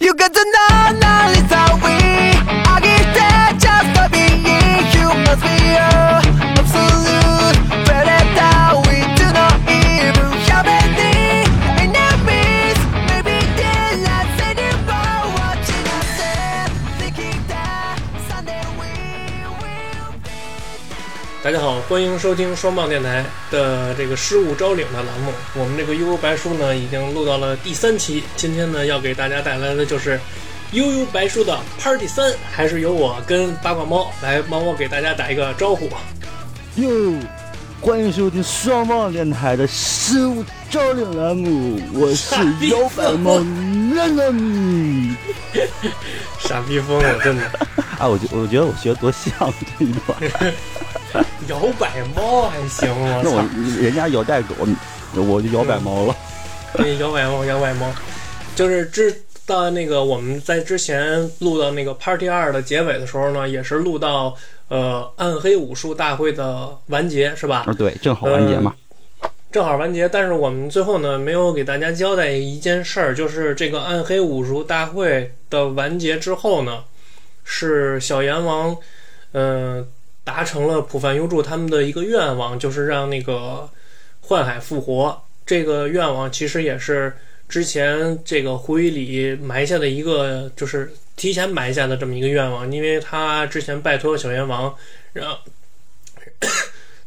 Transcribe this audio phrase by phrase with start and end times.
[0.00, 1.17] You got to know now
[21.88, 25.32] 欢迎收听双棒电台的这个失物招领的栏目。
[25.54, 28.22] 我们这个悠悠白书呢，已经录到了第三期。
[28.36, 30.20] 今天呢，要给大家带来的就是
[30.72, 35.88] 悠悠白书的 Party 三，还是由我跟八卦猫来帮我给大家打一个招呼。
[36.76, 37.14] 哟，
[37.80, 42.34] 欢迎收听双棒电台的失物招领栏目，我是
[42.68, 45.14] 摇摆猫囡囡。
[46.38, 47.44] 傻逼疯了， 真的。
[47.98, 49.32] 啊，我觉我觉得我学得多像
[49.78, 50.18] 这一段。
[51.48, 53.42] 摇摆猫还行，我那我！
[53.80, 54.54] 人家有带狗，
[55.14, 56.14] 我就摇摆猫了。
[56.74, 57.90] 对，摇摆猫，摇摆猫，
[58.54, 64.36] 就是之到那个我们在之前录到那个 Party 二的结尾的时候呢，也是录到
[64.68, 67.64] 呃暗黑武术大会的完结，是吧？
[67.66, 68.74] 啊，对，正好完结嘛。
[69.50, 76.84] 正好完结，但是我们最后呢没有给大家交代一件事儿，就是这个暗黑武术大会的完结之后呢，
[77.44, 78.76] 是小阎王，
[79.32, 79.88] 嗯、
[80.28, 83.66] 达成了普凡优助他们的一个愿望，就是让那个
[84.20, 85.18] 幻海复活。
[85.46, 87.10] 这个愿望其实也是
[87.48, 94.74] 之前这个胡一里埋下的一个，就是提前埋下的这么一个愿望，因为他之前拜托小阎王，
[95.14, 95.34] 让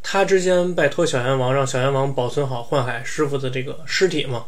[0.02, 4.46] 他之前拜托小阎王，让小阎王保存好幻海师傅的这个尸体嘛。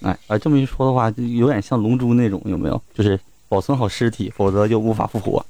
[0.00, 2.82] 哎啊，这么一说的话，就有点像龙珠那种，有没有？
[2.94, 5.44] 就是保存好尸体，否则就无法复活。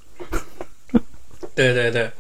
[1.55, 2.11] 对对对，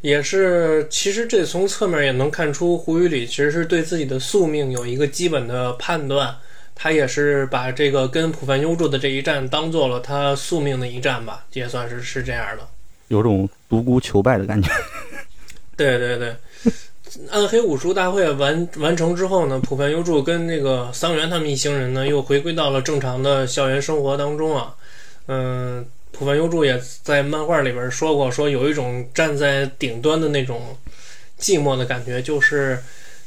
[0.00, 0.86] 也是。
[0.90, 6.34] 其实这从侧面也能看出，胡宇里其实是对自己的宿命有一个基本的判断。
[6.78, 12.68] 他也是把这个跟普凡优助的这一战当做了他宿命的一战吧，也算是是这样的。
[13.08, 14.70] 有种独孤求败的感觉。
[15.74, 16.36] 对对对，
[17.30, 24.74] 暗黑武术大会完完成之后呢，浦范优助跟那个桑原他们一行人呢，又回归到了正常的校园生活当中啊。
[25.28, 25.82] 嗯，
[26.18, 30.76] 浦范优助也在漫画里边说过，说有一种站在顶端的那种
[31.38, 32.82] 寂寞的感觉，就是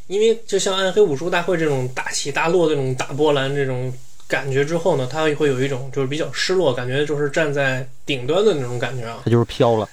[0.07, 3.94] 因为就像暗黑武术大会这种大起大落这种大波澜这种
[4.27, 9.21] 感觉之后呢，他会有一种就是比较失落，感觉就是站在顶端的那种感觉啊。
[9.23, 9.88] 他就是飘了，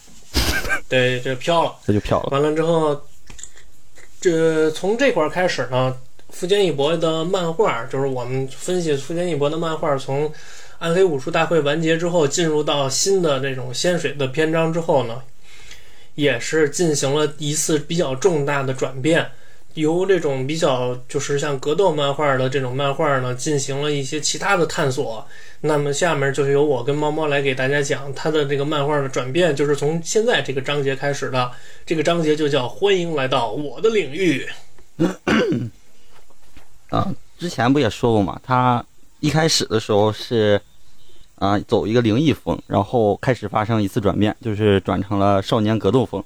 [0.89, 1.77] 对，这飘了。
[1.87, 2.29] 他就飘了。
[2.31, 3.01] 完了之后，
[4.21, 5.95] 这从这块儿开始呢，
[6.31, 10.33] 富坚义博的漫画，就是我们分析富坚义博的漫画，从
[10.79, 15.23] 暗黑武术大会完结之后，进入到新的这种仙水的篇章之后呢，
[16.15, 19.31] 也是进行了一次比较重大的转变。
[19.75, 25.27] 由这种比较就是像格斗漫画的这种漫画呢，进行了一些其他的探索。
[25.61, 31.51] 那么下面就是由我跟猫猫来给大家讲它的这个漫画的转变，就是从现在这个章节开始的。
[31.85, 34.49] 这个章节就叫“欢迎来到我的领域
[36.89, 38.83] 啊，之前不也说过嘛，他
[39.27, 40.61] 一开始的时候是
[41.35, 46.23] 啊走一个灵异风，然后开始发生一次转变，就是转成了少年格斗风。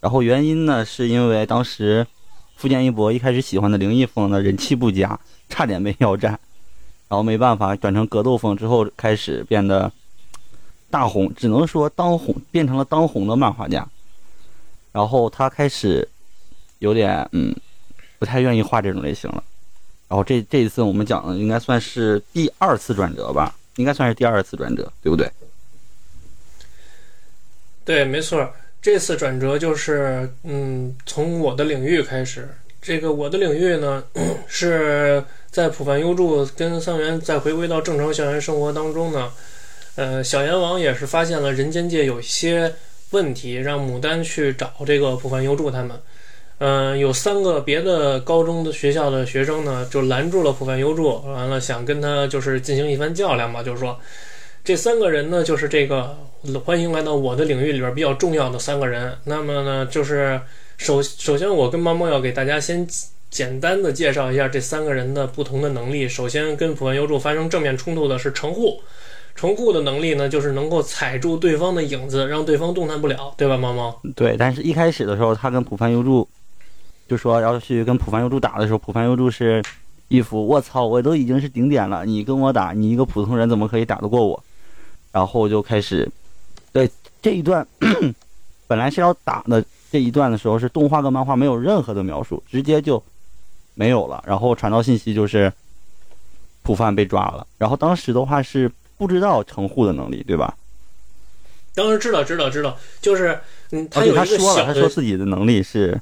[0.00, 2.06] 然后原因呢，是因为当时
[2.56, 6.38] 富坚义博一开始喜欢的灵异风呢人气不佳，差点被腰斩，
[7.08, 9.90] 然后没办法转成格斗风之后，开始变得
[10.90, 13.88] 大红，只能说当红变成了当红的漫画家。
[14.92, 16.06] 然后他开始
[16.80, 17.56] 有点嗯
[18.18, 19.42] 不太愿意画这种类型了。
[20.10, 25.30] 然后这这一次我们讲的应该算是第二次转折吧，应该算是第二次转折，对不对？”。
[27.86, 32.48] 对，没错，这次转折就是嗯，从我的领域开始。
[32.82, 34.02] 这个我的领域呢，
[34.48, 39.30] 是在普凡优助跟桑原再回归到正常校园生活当中呢，
[39.94, 42.74] 呃，小阎王也是发现了人间界有一些
[43.10, 45.96] 问题，让牡丹去找这个普凡优助他们。
[46.60, 53.98] 嗯、有三个别的高中的学校的学生呢，就拦住了浦范优助，完了想跟他就是进行一番较量吧，就是说，
[54.62, 56.18] 这三个人呢，就是这个
[56.62, 59.16] 欢迎来到我的领域里边比较重要的三个人。
[59.24, 60.38] 那么呢，就是
[60.76, 62.86] 首首先我跟猫猫要给大家先
[63.30, 66.06] 简单的介绍一下这三个人的不同的能力。
[66.06, 68.82] 首先跟浦范优助发生正面冲突的是城户，
[69.34, 73.98] 城户的能力呢，就是能够踩住对方的影子，让对方动弹不了，对吧，猫猫？
[74.14, 76.28] 对，但是一开始的时候，他跟浦范优助
[77.10, 79.60] 就说要去跟浦范优助打的时候，浦范优助是
[80.06, 84.40] 一副我操，我都已经是顶点了，你跟我打，你一个普通人怎么可以打得过我？
[85.10, 86.08] 然后就开始，
[86.70, 86.88] 对
[87.20, 87.66] 这一段
[88.68, 93.02] 本来是要打的这一段的时候，是动画跟漫画没有任何的描述，直接就
[93.74, 94.22] 没有了。
[94.24, 95.52] 然后传到信息就是，
[96.62, 97.44] 普范被抓了。
[97.58, 100.56] 然后当时的话是不知道成户的能力，对吧？
[101.74, 103.36] 当时知道知道知道，就是
[103.72, 106.00] 嗯，他有一个说了，他说自己的能力是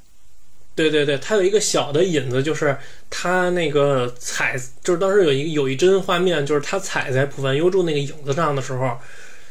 [0.79, 2.77] 对对对，他有一个小的引子，就是
[3.09, 8.97] 他那个踩，就是当时有一有一帧画面，就是他踩在浦饭优助那个影子上的时候，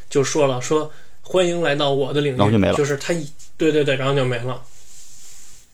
[0.09, 0.91] 就说了说
[1.21, 3.29] 欢迎来到我的领域，然后就没了就是他一
[3.59, 4.63] 对对对，然后就没了。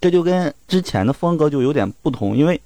[0.00, 2.60] 这就跟之前的风格就有点不同，因为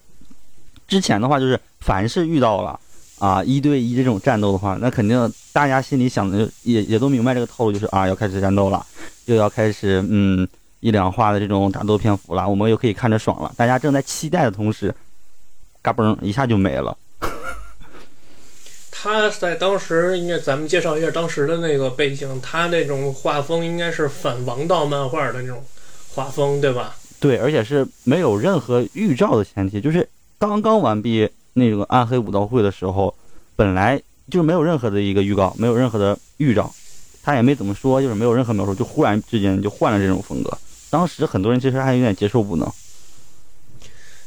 [0.87, 2.81] 之前的话就是凡是遇到了
[3.19, 8.87] 啊一对一这种战斗的话，那肯定大家心里想的也也都明白这个套路，就是啊要开始战斗了，
[9.27, 10.49] 又要开始嗯
[10.81, 13.53] 一两话的这种打斗篇幅了，我们又可以看着爽了。
[13.57, 14.95] 大家正在期待的同时，
[15.83, 16.97] 嘎嘣一下就没了。
[18.91, 25.65] 他在当时应该咱们介绍一下当时的那个背景，他那种画风应该是反王道漫画的那种
[26.15, 26.97] 画风，对吧？
[27.21, 30.09] 对，而且是没有任何预兆的前提，就是
[30.39, 33.15] 刚刚完毕那个暗黑武道会的时候，
[33.55, 36.73] 本来就是没有任何的一个预告，没有任何的预兆，
[37.23, 40.59] 他也没怎么说，就是没有任何描述，就忽然之间就换了这种风格。
[40.91, 42.71] 当时很多人其实还有点接受不能。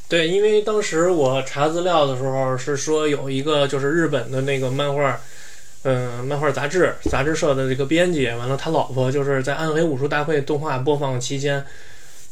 [0.07, 5.19] 对，因为当时我查资料的时候是说有一个就是日本的那个漫画，
[5.83, 11.63] 嗯、漫画杂志杂志社的这个编辑，完了他老婆就是在《暗黑武术大会》动画播放期间，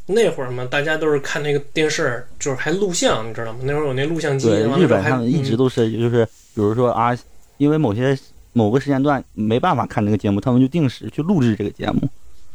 [0.07, 3.59] 那会儿嘛，大家都是看那个电视，就是还录像，你知道吗？
[3.63, 7.17] 那会儿有那录像机，对，日本他们一直嗯都是就是，比如说啊，
[7.57, 8.17] 因为某些
[8.51, 12.01] 某个时间段没办法看这个节目，他们就定时去录制这个节目。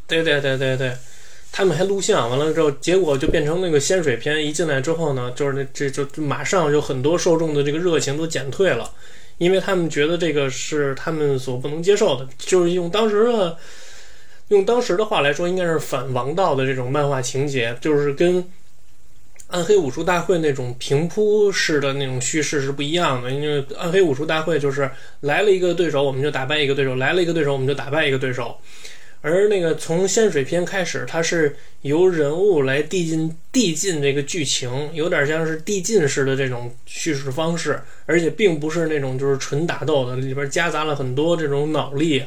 [0.06, 0.92] 对对对对对，
[1.56, 4.44] 他们还录像，完了之后，结果就变成那个仙水篇。
[4.44, 8.90] 一进来之后呢，就是那这就就马上就很多受众的这个热情都减退了，
[9.38, 13.56] 因为他们觉得这个是他们所不能接受的，就是用当时的
[14.48, 18.44] 用当时的话来说，应该是反王道的这种漫画情节，就是跟。
[19.48, 24.90] 暗黑武术大会那种平铺式的那种叙事是不一样的，因为暗黑武术大会就是
[25.20, 28.56] 来了一个对手，我们就打败一个对手；来了一个对手，我们就打败一个对手。
[29.26, 42.22] 而那个从仙水篇开始，它是由人物来递进递进这个剧情，有点像是递进式的这种叙事方式，而且并不是那种就是纯打斗的，里边夹杂了很多这种脑力，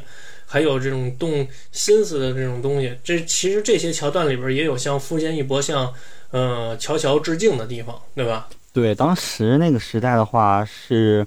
[0.48, 2.92] 还有这种动心思的这种东西。
[3.04, 5.94] 这其实这些桥段里边也有向富坚义博向
[6.32, 8.50] 呃乔乔致敬的地方，对吧？
[8.74, 11.26] 对，当时那个时代的话是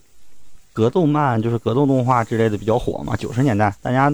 [0.72, 3.14] 格斗漫，就是格斗动画之类的比较火嘛。
[3.16, 4.12] 九十年代，大家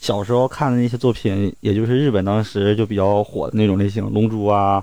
[0.00, 4.82] 小时候看的那些作品，也就是日本当时就比较火的那种类型，《龙珠》啊，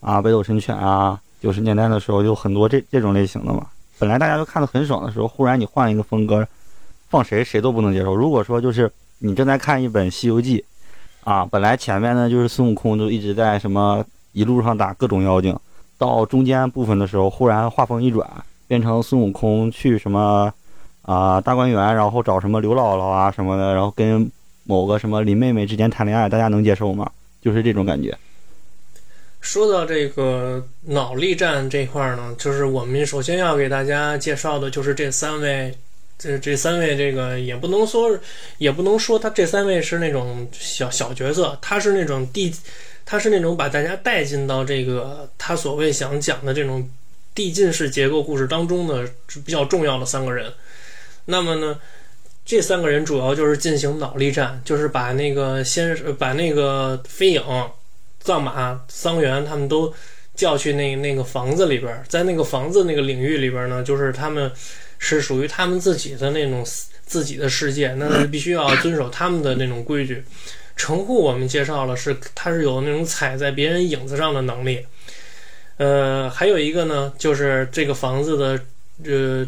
[0.00, 1.18] 啊，《北斗神拳》啊。
[1.40, 3.66] 九十年代的时候，就很多这这种类型的嘛。
[3.98, 6.46] 本来大家都看得很爽的时候，忽然你换一个风格，
[7.08, 8.14] 放谁谁都不能接受。
[8.14, 10.64] 如果说就是你正在看一本《西游记》，
[11.30, 15.56] 啊，本来前面呢就是孙悟空就一直在什么一路上打各种妖精。
[15.98, 18.28] 到中间部分的时候，忽然画风一转，
[18.66, 20.52] 变成孙悟空去什么
[21.06, 24.28] 啊、大观园，然后找什么刘姥姥啊什么的，然后跟
[24.64, 27.08] 某个什么林妹妹之间谈恋爱，大家能接受吗？
[27.40, 28.12] 就是这种感觉。
[29.40, 35.72] 说到这个脑力战这块儿呢，就是我们首先要给大家介绍的就是这三位，
[36.18, 38.18] 这这三位这个也不能说，
[38.58, 42.52] 也不能说他这三位是那种小小角色，他是那种递，
[43.04, 46.90] 他是那种把大家带进到这个他所谓想讲的这种
[47.32, 49.08] 递进式结构故事当中的
[49.44, 50.52] 比较重要的三个人。
[51.26, 51.78] 那么呢，
[52.44, 57.42] 这三个人主要就是进行脑力战，就是把那个先把那个飞影。
[58.18, 59.94] 藏马、桑原他们都
[60.34, 64.50] 叫去那那个房子里边，在那个房子那个领域里边呢，就是他们
[64.98, 66.66] 是属于他们自己的那种
[67.04, 70.24] 自己的世界，那是必须要遵守他们的那种规矩。
[70.74, 74.84] 城户我们介绍了是他是有那种踩在别人影子上的能力，
[75.76, 78.60] 呃，还有一个呢，就是这个房子的
[79.04, 79.46] 呃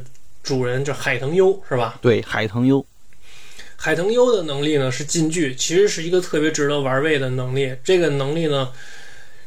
[0.48, 1.98] 主人叫海腾优是吧？
[2.00, 2.82] 对，海腾优，
[3.76, 7.76] 海腾优的能力呢是近距，其实是一个特别值得玩味的能力。
[7.84, 8.70] 这个能力呢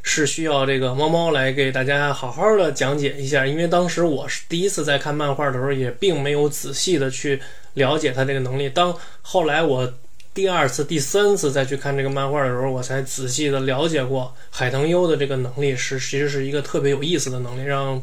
[0.04, 7.42] 是需要这个猫猫来给大家好好的讲解一下，因为当时我是第一次在看漫画的时候，也并没有仔细的去
[7.74, 8.70] 了解他这个能力。
[8.70, 9.92] 当后来我
[10.36, 17.64] 第二次、第三次再去看这个漫画的时候，我才仔细的了解过海腾优的这个能力是其实是一个特别有意思的能力。
[17.64, 18.00] 让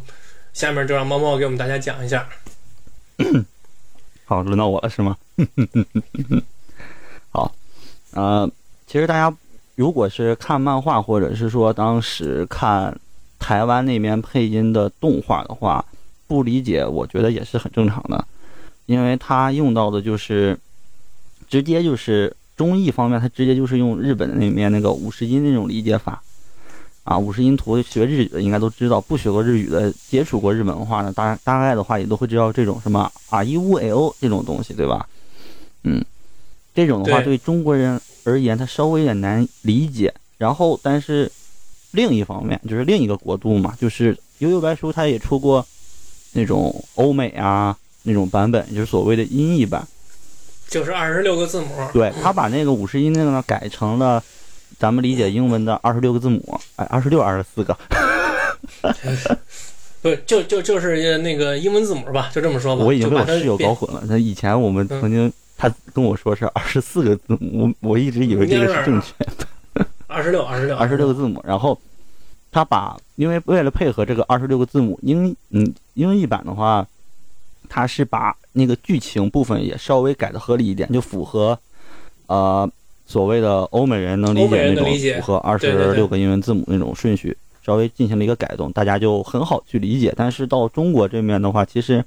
[0.52, 2.28] 下面就让猫猫给我们大家讲一下。
[4.24, 5.16] 好，轮到我了是吗？
[7.30, 7.54] 好，
[8.12, 8.50] 呃，
[8.86, 9.34] 其实大家
[9.76, 12.98] 如果是看漫画，或者是说当时看
[13.38, 15.84] 台湾那边配音的动画的话，
[16.26, 18.24] 不理解，我觉得也是很正常的，
[18.86, 20.58] 因为他用到的就是
[21.48, 26.22] 直接就是中译方面，他直接就是用日本那边那个五十音那种理解法
[27.08, 35.08] 啊，五十音图学日语的应该都知道，不学过日语的，接触过日本文化的，大大概的话也都会知道这种什么啊一乌 l 这种东西，对吧？
[35.84, 36.04] 嗯，
[36.74, 40.12] 这种的话对对中国人而言，它稍微有点难理解。
[40.36, 41.32] 然后，但是
[41.92, 45.66] 另一方面就是另一个国度嘛，就是悠悠白书它也出过
[46.34, 49.88] 那种欧美啊那种版本，就是所谓的音译版。
[50.68, 51.68] 就是二十六个字母。
[51.94, 54.22] 对他把那个五十音那个呢改成了
[54.78, 57.76] 咱们理解英文的二十六个字母，哎，二十六、二十四个。
[60.00, 62.84] 不，就就就是那个英文字母吧，就这么说吧。
[62.84, 64.02] 我已经被我室友搞混了。
[64.06, 71.42] 那以前我们曾经他跟我说是二十四个字母，我我一直以为这个是正确的， 二十六，二十六，二十六个字母。
[71.44, 71.76] 然后
[72.52, 76.86] 他把，因为为了配合这个二十六个字母英嗯英译版的话，
[77.68, 81.58] 他是把那个剧情部分也稍微改的合理一点，就符合
[82.28, 82.70] 呃
[83.08, 87.36] 所谓的欧美人能理解那种符合二十六个英文字母那种顺序。
[87.60, 90.10] 稍微进行了一个改动，大家就很好去理解。
[90.16, 92.02] 但是到中国这面的话，其实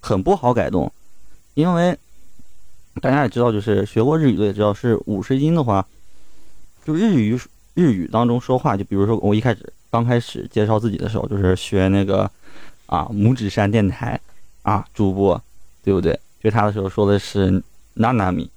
[0.00, 0.90] 很不好改动，
[1.52, 1.94] 因为
[3.02, 5.86] 大家也知道，就是学过日语的也知道，是五十音的话，
[6.82, 7.38] 就日语
[7.74, 12.30] 日语当中说话，就比如说我一开始刚开始介绍自己的时候，就是学那个
[12.86, 14.18] 啊拇指山电台
[14.62, 15.38] 啊主播，
[15.82, 16.18] 对不对？
[16.40, 18.48] 学他的时候说的是娜娜米，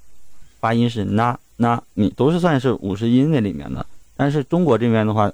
[0.68, 3.86] 发音是那那你，都是算是五十音那里面的。
[4.18, 5.32] 但是中国这边的话，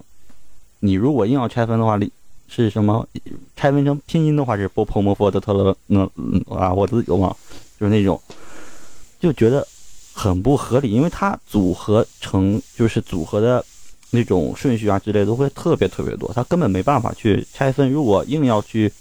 [0.80, 2.12] 你如果硬要拆分的话，里
[2.48, 3.08] 是什么？
[3.56, 6.04] 拆分成拼音的话是波婆摩佛的特勒那
[6.56, 7.38] 啊，我自己都忘了，
[7.80, 8.22] 就是那种，
[9.20, 9.68] 就觉得
[10.14, 13.66] 很不合理，因为它组合成就是组合的
[14.12, 17.92] 那种顺序啊之类都会特别特别多，它根本没办法去拆分。
[17.92, 18.94] 如果硬要去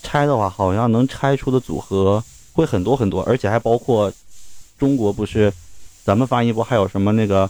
[0.00, 4.12] 拆的话，好像能拆出的组合会很多很多，而且还包括
[4.78, 5.52] 中国不是
[6.04, 7.48] 咱们发音不还有什么那个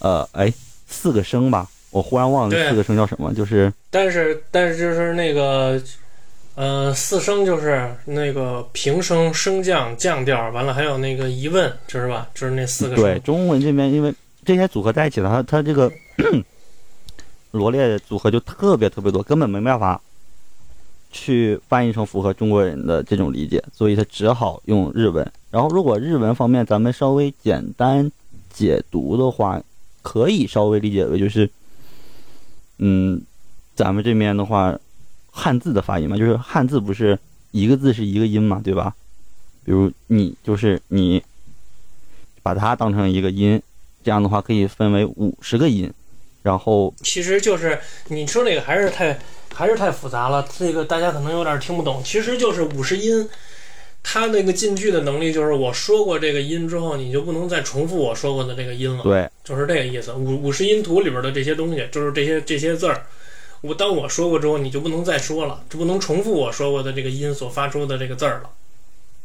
[0.00, 0.52] 呃哎
[0.86, 1.68] 四个声吧？
[1.90, 5.80] 我忽然忘了四个声叫什么，就是但是但是就是那个，
[6.56, 12.28] 呃，四声就是那个平声、升降、降调，完了还有那个疑问，就是吧？
[12.34, 13.18] 就是那四个对。
[13.20, 14.12] 中文这边，因为
[14.44, 15.88] 这些组合在一起的，它它这个
[17.52, 20.00] 罗列组合就特别特别多，根本没办法
[21.14, 25.24] 去翻译成符合中国人的这种理解，所以他只好用日文。
[25.48, 28.10] 然后，如果日文方面咱们稍微简单
[28.50, 29.62] 解读的话，
[30.02, 31.48] 可以稍微理解为就是，
[32.78, 33.22] 嗯，
[33.76, 34.76] 咱们这边的话，
[35.30, 37.16] 汉字的发音嘛，就是汉字不是
[37.52, 38.92] 一个字是一个音嘛，对吧？
[39.64, 41.22] 比如你就是你，
[42.42, 43.62] 把它当成一个音，
[44.02, 45.90] 这样的话可以分为五十个音，
[46.44, 49.18] 然后其实就是你说那个还是太
[49.54, 52.02] 还是太复杂了，这个大家可能有点听不懂。
[52.04, 53.26] 其实就是五十音，
[54.02, 59.02] 它那个进句的能力就是我说过这个音之后，你就不能再重复我说过的这个音了。
[59.02, 60.12] 对就是这个意思。
[60.12, 63.06] 五五十音图里边的这些东西，就是这些这些字儿，
[63.62, 68.50] 我当我说过之后，你就不能再说了，就不能重复我说过的这个音所发出的这个字儿了，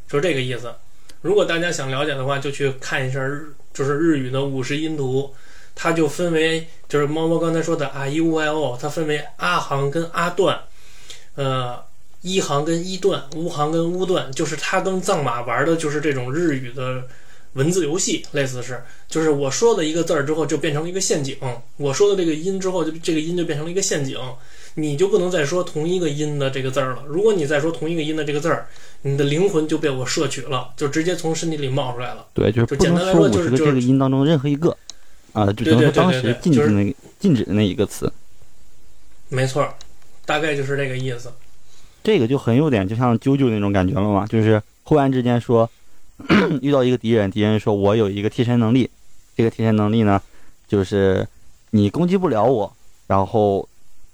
[0.08, 0.74] 就是这个意思。
[1.22, 5.34] 如果大家想了解的话，就去看一下日，就是日语的五十音图，
[5.80, 10.60] 它就分为就是猫猫刚才说的啊 u y o，它分为阿行跟阿段，
[11.36, 11.88] 呃。
[12.22, 17.02] 一行跟一段，乌行跟乌段，就是它跟藏马玩的就是这种日语的
[17.54, 21.38] 文字游戏，类似是，就是我说的一个字儿之后就变成了一个陷阱，
[21.78, 24.18] 我说的这个音之后就这个音就变成了一个陷阱，
[24.74, 27.04] 你就不能再说同一个音的这个字儿了。
[27.08, 28.68] 如果你再说同一个音的这个字儿，
[29.04, 32.28] 你的灵魂就被我摄取了，就直接从身体里冒出来了。
[32.34, 34.76] 对，就是就简单来说就是这个音当中任何一个，
[35.34, 38.12] 啊，就只能说当时禁对就是止那个禁止的那一个词，
[39.30, 39.68] 没错，
[40.26, 41.32] 大概就是这个意思。
[42.02, 45.70] 这个就很有点就像啾啾那种感觉了嘛，就是忽然之间说
[46.62, 48.90] 遇到一个敌人，敌人说我有一个替身能力，
[49.36, 50.22] 这个替身能力呢，
[50.68, 51.28] 就是
[51.72, 52.74] 你攻击不了我，
[53.08, 53.68] 然后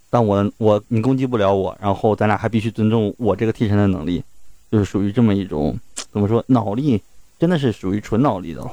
[0.09, 4.23] 但我我你攻击不了我，然后咱俩还必须尊重我这个替身的能力，
[4.71, 5.77] 就是属于这么一种
[6.11, 7.01] 怎么说脑力，
[7.39, 8.71] 真的是属于纯脑力的了。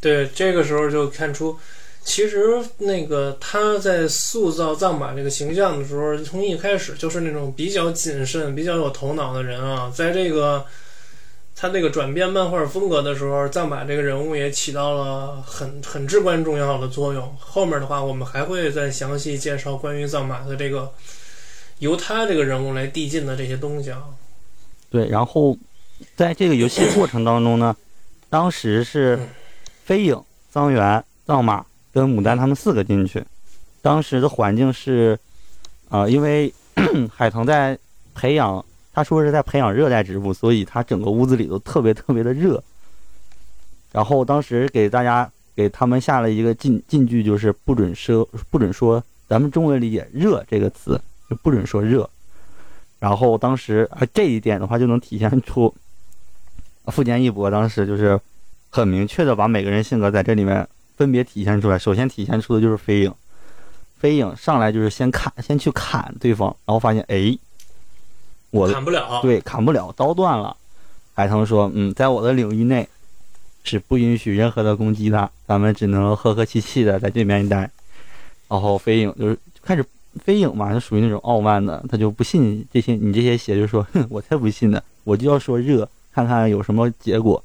[0.00, 1.58] 对，这个时候就看出，
[2.04, 2.46] 其实
[2.78, 9.92] 那个他在塑造藏马这个形象的时候，从一开始就是那种比较谨慎、比较有头脑的人啊。
[9.94, 10.64] 在这个
[11.56, 17.36] 他这个转变漫画风格的时候，藏马这个人物也起到了很很至关重要的作用。
[17.40, 20.92] 后面的话，我们还会再详细介绍关于藏马的这个
[21.80, 24.04] 由他这个人物来递进的这些东西啊。
[24.88, 25.58] 对，然后
[26.14, 27.76] 在这个游戏过程当中呢，
[28.30, 29.28] 当时是嗯
[29.88, 31.64] 飞影、桑原、藏马
[31.94, 33.24] 跟牡丹他们四个进去。
[33.80, 35.18] 当时的环境是，
[35.88, 36.52] 呃，因为
[37.10, 37.78] 海腾在
[38.14, 42.62] 培养，他说是在培养热带植物，所以他整个屋子里都特别特别的热。
[43.90, 45.26] 然后当时给大家
[45.56, 52.06] 给他们下了一个禁禁句，就是不准说不准说咱们中文理解“热”这个词，就不准说热。
[52.98, 55.74] 然后当时啊这一点的话，就能体现出
[56.88, 58.20] 富坚义博当时就是
[58.70, 61.78] 很明确的把每个人性格在这里面分别体现出来。
[61.78, 63.12] 首先体现出的就是飞影，
[63.98, 67.36] 飞影上来就是先砍，先去砍对方，然后发现哎，
[68.50, 69.20] 我砍不了。
[69.22, 70.56] 对，砍不了，刀断了。
[71.14, 72.88] 海腾说：“嗯，在我的领域内
[73.64, 77.68] 是不允许任何的攻击的，咱们只能和和气气的在这边待。”
[78.48, 79.84] 然后飞影就是开始，
[80.22, 87.42] 飞影嘛，就属于那种傲慢的，他就不信这些你这些邪，就说：“哼，我才不信呢，我就要说热，看看有什么结果。”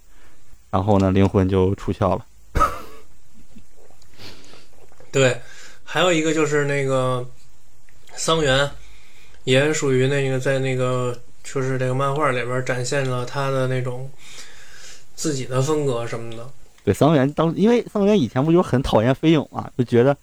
[0.73, 2.25] 然后呢，灵魂就出窍了。
[5.13, 5.39] 对，
[5.83, 7.23] 还有一个就是那个
[8.15, 8.67] 桑原，
[9.43, 14.09] 也属于那个在那个就是这个漫画里边展现了他的那种
[15.15, 16.49] 自己的风格什么的。
[16.83, 20.17] 对，桑原当因为桑原以前不就很讨厌飞影嘛，就觉得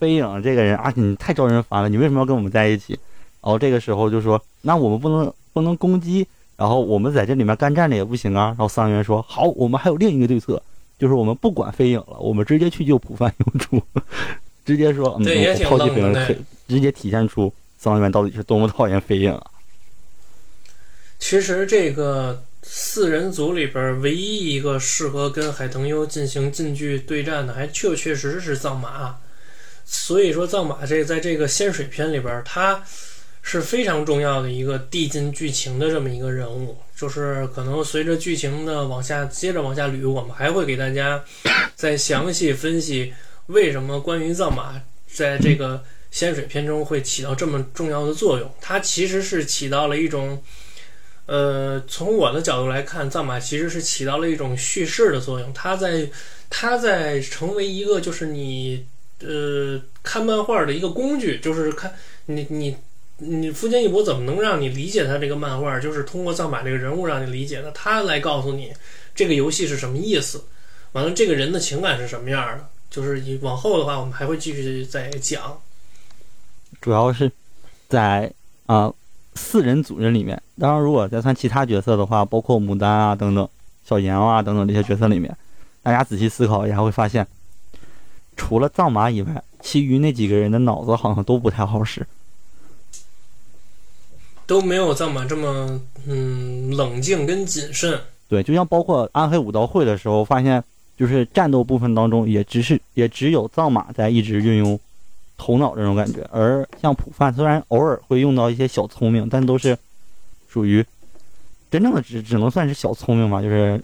[0.00, 2.98] 飞影这个人啊，你太招人烦了，你为什么要跟我们在一起？
[3.40, 6.26] 然后这个时候就说，那我们不能不能攻击，
[6.58, 8.48] 然后我们在这里面干站着也不行啊。
[8.48, 10.60] 然后桑原说，好，我们还有另一个对策，
[10.98, 13.80] 就是我们不管飞影了，我们直接去救浦饭幽助，
[14.66, 15.24] 直接说，嗯，
[15.64, 16.34] 抛弃飞影可，
[16.66, 19.46] 直接体现出桑原到底是多么讨厌飞影啊。
[21.18, 29.16] 其实这个四人组里边唯一一个适合跟海腾优进行近距对战的，还确确实是藏马。
[29.84, 32.82] 所以说，藏马这在这个仙水篇里边，他
[33.48, 36.76] 是非常重要的一个递进剧情的这么一个人物。
[36.94, 41.24] 就是可能随着剧情的往下接着往下捋，我们还会给大家
[41.74, 43.14] 再详细分析
[43.46, 48.52] 为什么关于藏马在这个仙水篇中会起到这么重要的作用。
[48.60, 50.42] 它其实是起到了一种。
[51.26, 55.52] 呃，从我的角度来看，藏马其实是起到了一种叙事的作用。
[55.52, 56.08] 它在，
[56.48, 58.86] 它在成为一个就是你
[59.20, 62.74] 呃看漫画的一个工具，就是看你你
[63.18, 68.72] 你富坚义博怎么能让你理解他这个漫画，就是通过藏马这个人物让你理解的，他来告诉你
[69.14, 70.44] 这个游戏是什么意思，
[70.92, 72.64] 完了这个人的情感是什么样的。
[72.90, 75.60] 就是以往后的话，我们还会继续再讲。
[76.80, 77.30] 主要是
[77.88, 78.32] 在
[78.64, 78.90] 啊、
[79.34, 83.46] 四人组人里面，当然如果再算其他角色的话，包括牡丹啊等等、
[83.84, 85.36] 小阎王啊等等这些角色里面，
[85.82, 87.26] 大家仔细思考一下会发现，
[88.36, 92.06] 除了藏马以外，其余那几个人的脑子好像都不太好使。
[94.48, 98.00] 都没有藏马这么嗯冷静跟谨慎。
[98.28, 100.64] 对，就像包括暗黑武道会的时候，发现
[100.96, 104.80] 就是战斗部分当中，也只是也只有藏马在一直运用
[105.36, 109.76] 头脑这种感觉，而像普范虽然偶尔会用到一些小聪明，但都是
[110.48, 110.84] 属于
[111.70, 113.80] 真正的只只能算是小聪明吧，就是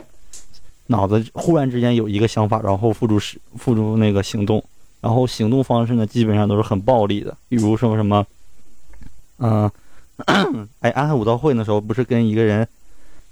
[0.87, 4.64] 脑子忽然之间有一个想法，然后付诸实付诸那个行动，
[5.03, 8.27] 然后行动方式呢基本上都是很暴力的，比如说什么，
[9.38, 9.70] 嗯、
[10.81, 12.66] 哎，暗黑武道会那时候不是跟一个人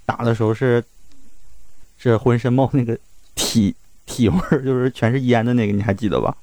[0.05, 0.83] 打的时候是
[1.97, 2.97] 是浑身冒那个
[3.35, 3.73] 体
[4.05, 6.35] 体味儿，就是全是烟的那个，你还记得吧？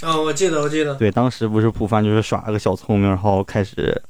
[0.00, 0.94] 啊、我记得，我记得。
[0.94, 4.00] 对，当时不是普范就是耍了个小聪明，然后开始，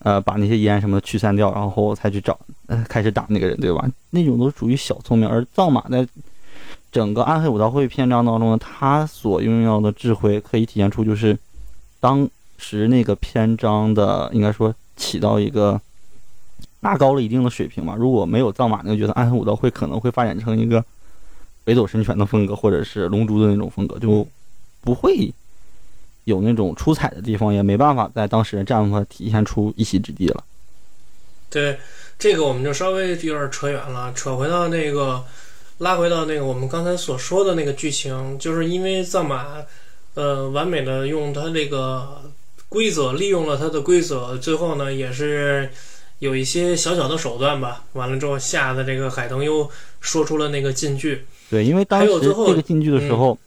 [0.00, 3.88] 呃，把那些烟什么的驱散掉，然后才去找，呃，开始打那个人，对吧？
[4.10, 6.06] 那种都属于小聪明，而藏马在
[6.90, 11.38] 整个暗黑武道会篇章当中呢，他所拥有的智慧可以体现出就是
[12.00, 15.80] 当时那个篇章的应该说起到一个
[16.80, 17.94] 拉高了一定的水平嘛。
[17.96, 20.84] 如果没有藏马那个角色，暗黑武道会可能会发展成一个
[21.64, 24.26] 北斗神拳的风格，或者是龙珠的那种风格，就
[24.80, 25.32] 不会
[26.24, 30.44] 有那种出彩的地方，也没办法在当时的战法体现出一席之地了。
[31.50, 31.78] 对，
[32.18, 35.24] 这个我们就稍微有点扯远了，扯回到那个，
[35.78, 39.56] 拉回到那个我们刚才所说的那个剧情，就是因为藏马，
[40.14, 42.22] 呃，完美的用他这个
[42.74, 45.70] 规则，利用了他的规则，最后呢也是
[46.18, 47.84] 有一些小小的手段吧。
[47.92, 51.24] 完了之后，吓得这个海腾又说出了那个禁句。
[51.48, 53.38] 对，因为当时这个禁句的时候，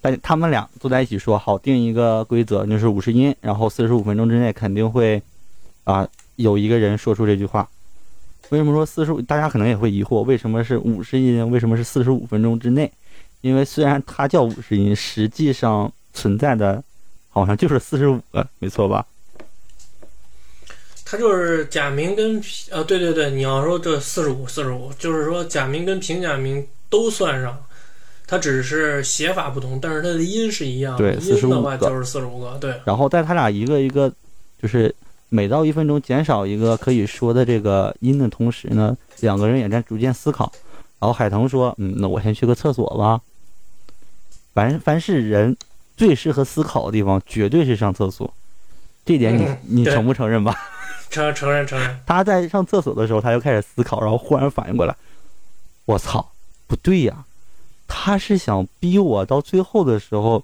[0.00, 5.20] 大、他们俩坐在一起说好定一个规则，就是五十音，然后四十五分钟之内肯定会
[5.82, 6.06] 啊、
[6.36, 7.68] 有一个人说出这句话。
[8.50, 9.20] 为什么说四十五？
[9.22, 11.50] 大家可能也会疑惑，为什么是五十音？
[11.50, 12.88] 为什么是四十五分钟之内？
[13.40, 16.80] 因为虽然它叫五十音，实际上存在的
[17.40, 19.04] 好像就是四十五个，没错吧？
[21.04, 27.62] 他就是假名跟呃，对对对，你要说这四十五四十五，就是说假名跟平假名都算上，
[28.26, 30.98] 它只是写法不同，但是它的音是一样的。
[30.98, 32.74] 对音的45个话就是四十五个，对。
[32.86, 34.10] 然后在他俩一个一个，
[34.60, 34.92] 就是
[35.28, 40.50] 每到一分钟减少一个可以说的这个音的同时呢，两个人也在逐渐思考。
[40.98, 43.20] 然后海腾说：“嗯，那我先去个厕所吧。”
[44.54, 45.54] 凡凡是人
[45.96, 48.32] 最适合思考的地方，绝对是上厕所。
[49.04, 50.54] 这点你嗯你承不承认吧？
[51.08, 54.96] 承承认承认，他在上厕所的时候，他就开始思考，然后忽然反应过来，
[55.84, 56.32] 我操，
[56.66, 57.24] 不对呀，
[57.86, 60.42] 他是想逼我到最后的时候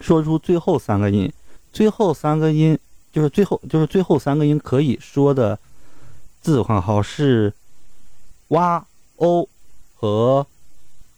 [0.00, 1.32] 说出最后三个音，
[1.72, 2.76] 最后三个音
[3.12, 5.56] 就是最后就是最后三个音可以说的
[6.42, 7.52] 字换号是
[8.48, 8.84] 哇
[9.16, 9.48] 哦
[9.94, 10.44] 和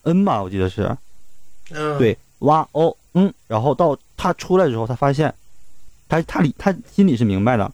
[0.03, 0.94] n 吧，我记得是
[1.71, 5.35] 嗯，对哇哦嗯，然后到他出来之后，他发现
[6.09, 7.68] 他他里他心里是明白的，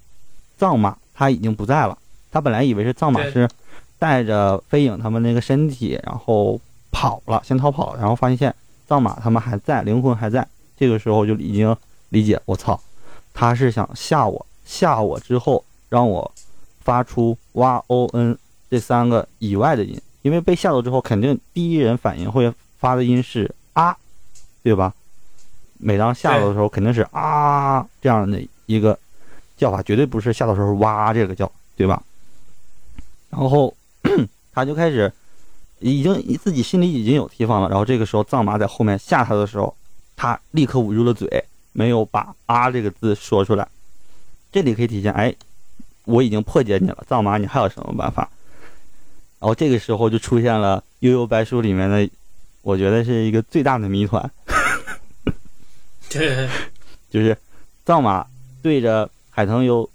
[0.57, 1.99] 藏马他已经不在了。
[2.31, 3.47] 他本来以为是藏马是
[3.99, 6.59] 带着飞影他们那个身体，然后
[6.91, 8.55] 跑了，先逃跑了，然后发现
[8.89, 10.47] 藏马他们还在，灵魂还在。
[10.79, 11.77] 这个时候就已经
[12.09, 12.81] 理解，我操，
[13.35, 16.33] 他是想吓我，吓我之后让我
[16.81, 18.37] 发出哇 o n
[18.71, 23.95] 这三个以外的音，因为被吓到之后，肯定第一人反应会发的音是啊，
[24.63, 24.95] 对吧？
[25.85, 28.99] 每当吓到的时候，肯定是啊这样的一个
[29.59, 32.03] 叫法，绝对不是吓到时候哇这个叫，对吧？
[33.29, 33.75] 然后
[34.51, 35.13] 他就开始
[35.81, 39.77] 已经自己心里已经有提防了，然后这个时候藏马在后面吓他的时候，
[40.17, 43.69] 他立刻捂住了嘴，没有把啊这个字说出来。
[44.51, 45.35] 这里可以体现，哎，
[46.05, 48.27] 我已经破解你了，藏马，你还有什么办法？
[49.41, 52.09] 然后这个时候就出现了《悠悠白书》里面的，
[52.63, 54.31] 我觉得是一个最大的谜团，
[56.11, 56.49] 对，
[57.11, 57.37] 就是
[57.85, 58.27] 藏马
[58.63, 59.89] 对着海腾优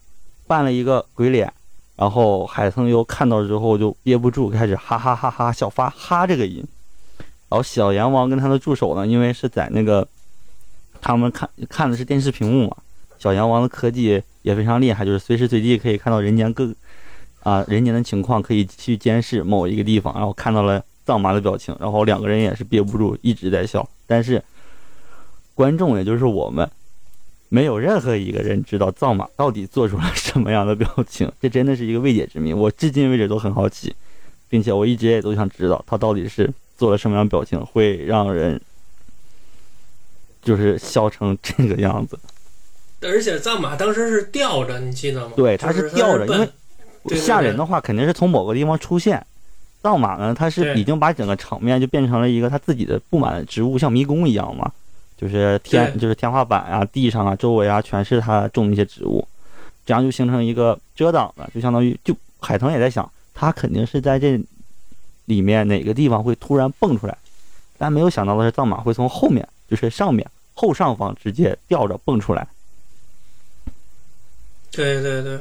[0.48, 1.52] 扮了一个鬼脸，
[1.95, 6.63] 然后海腾优看到之后就憋不住，开始哈哈哈哈笑发哈这个音。
[7.50, 10.08] 然后小阎王跟他的助手呢，因为是在那个
[11.02, 12.78] 他们看看的是电视屏幕嘛，
[13.17, 16.72] 小阎王的科技也非常厉害，就是随时随地可以看到人间各
[17.41, 24.43] 啊人间的情况，可以去监视某一个地方，然后看到了藏马的表情，然后两个人也是憋不住一直在笑，但是
[25.60, 26.72] 观众也就是我们。
[27.50, 32.54] 没有任何一个人知道藏马到底做出了什么样的表情， 这真的是一个未解之谜。
[32.54, 33.93] 我至今为止都很好奇，
[34.48, 38.62] 并且我一直也都想知道他到底是做了什么样的表情，会让人
[40.41, 42.17] 就是笑成这个样子。
[43.02, 45.34] 而且藏马当时是吊着，你记得吗？
[45.36, 49.26] 对，他是吊着，因为吓人的话肯定是从某个地方出现。
[49.82, 54.72] 藏马呢，他是已经把整个场面就变成了一个他自己的布满植物，像迷宫一样嘛，
[55.19, 59.27] 就是天就是天花板啊、地上啊、周围啊全是他种的一些植物，
[59.86, 64.39] 这样就形成一个遮挡了，就相当于就海豚也在想，它肯定是在这
[65.25, 67.17] 里面哪个地方会突然蹦出来，
[67.77, 72.47] 但没有想到的是藏马会从后面，就是上面后上方直接吊着蹦出来。
[74.71, 75.38] 对对对，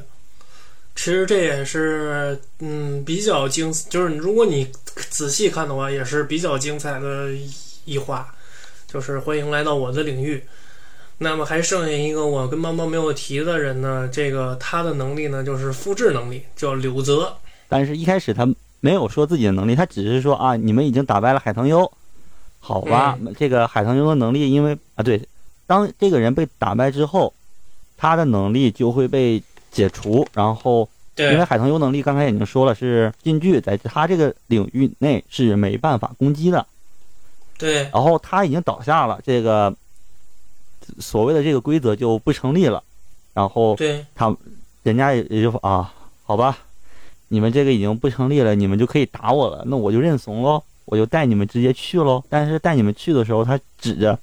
[0.97, 4.67] 其实这也是嗯比较精，就是如果你
[5.11, 7.51] 仔细看的话，也是比较精彩的一
[7.85, 8.35] 一话，
[8.91, 10.43] 就是欢迎来到我的领域。
[11.19, 17.37] 那么还剩下一个我跟猫猫没有提的人呢，这个他的能力呢就是复制能力，叫柳泽。
[17.69, 18.49] 但是一开始他
[18.81, 21.91] 没有说自己的能力，他只是说啊，你们已经打败了海棠优，
[22.61, 23.19] 好吧？
[23.37, 25.21] 这个海棠优的能力，因为啊，对，
[25.67, 27.35] 当这个人被打败之后，
[27.97, 36.65] 他的能力就会被解除，然后因为海棠优能力刚才已经说了是禁距，在他这个领域内是没办法攻击的，
[37.59, 37.83] 对。
[37.93, 39.75] 然后他已经倒下了，这个
[40.99, 42.83] 所谓的这个规则就不成立了，
[43.35, 44.07] 然后对。
[44.15, 44.35] 他
[44.85, 45.93] 人家也也就啊，
[46.25, 46.57] 好吧，
[47.29, 52.25] 你们这个已经不成立了，你们就可以打我了，那我就认怂喽，我就带你们直接去喽。
[52.31, 54.19] 但是带你们去的时候，他指着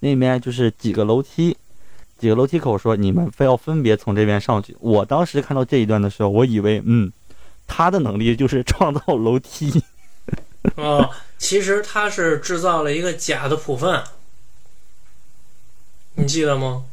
[0.00, 1.54] 那边就是几个楼梯，
[2.18, 4.74] 几个楼梯口说你们非要分别从这边上去。
[4.80, 7.12] 我当时看到这一段的时候，我以为嗯，
[7.66, 9.82] 他的能力就是创造楼梯，
[10.76, 14.04] 哦，其实他是制造了一个假的普范，
[16.16, 16.84] 你记得吗？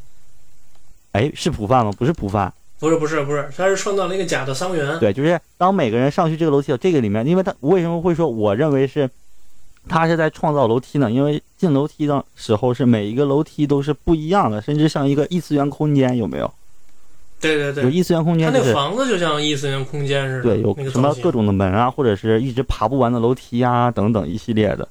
[1.12, 1.92] 哎，是普范吗？
[1.98, 4.98] 不是普范，不是不是不是，他是创造了一个假的桑园。
[4.98, 9.10] 对，就是当每个人上去这个楼梯，这个里面，因为他为什么会说我认为是
[9.88, 11.10] 他是在创造楼梯呢？
[11.10, 16.52] 因为进楼梯的时候是每一个楼梯都是不一样的，甚至像一个异次元空间，有没有？
[17.40, 24.88] 对对对，有异次元空间就是他那房子就像异次元空间似的，对，有什么各种的门啊，或者是一直爬不完的楼梯啊，等等一系列的。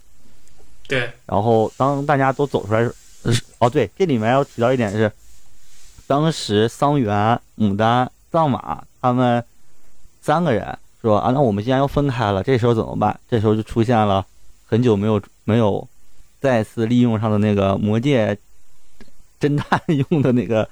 [0.87, 2.79] 对然后当大家都走出来，
[3.23, 5.11] 呃是哦对，这里面要提到一点是，
[6.05, 9.43] 当时桑园、牡丹、藏马他们
[10.21, 13.19] 三个人说啊，那我们既然要分开了，这时候怎么办？
[13.27, 14.23] 这时候就出现了
[14.67, 15.87] 很久没有 没有
[16.39, 18.37] 再次利用上的那个魔界
[19.39, 20.69] 侦探用的那个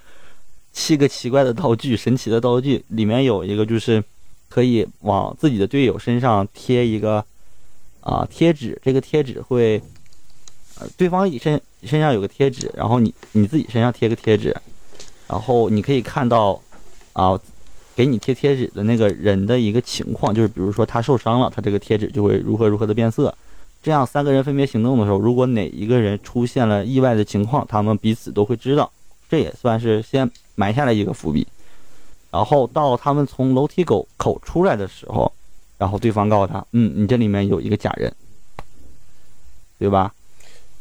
[0.74, 4.04] 七个奇怪的道具，神奇的道具，里面有一个就是
[4.50, 7.24] 可以往自己的队友身上贴一个
[8.02, 9.82] 啊贴纸，这个贴纸会，
[10.80, 14.56] 呃，对方身身上有个贴纸，然后你你自己身上贴个贴纸，
[15.28, 16.60] 然后你可以看到
[17.14, 17.40] 啊，
[17.96, 23.34] 给你贴贴纸的那个人的一个情况，就是比如说他受伤了，他这个贴纸就会如何如何的变色。
[23.84, 28.92] 这样三个人分别行动的时候，如果哪一个人出现了意外的情况，他们彼此都会知道。
[29.30, 31.48] 这也算是先埋下了一个伏笔。
[32.32, 35.32] 然后到他们从楼梯口口出来的时候，
[35.78, 38.12] 然后对方告诉他：“嗯，你这里面有一个假人，
[39.78, 40.12] 对吧？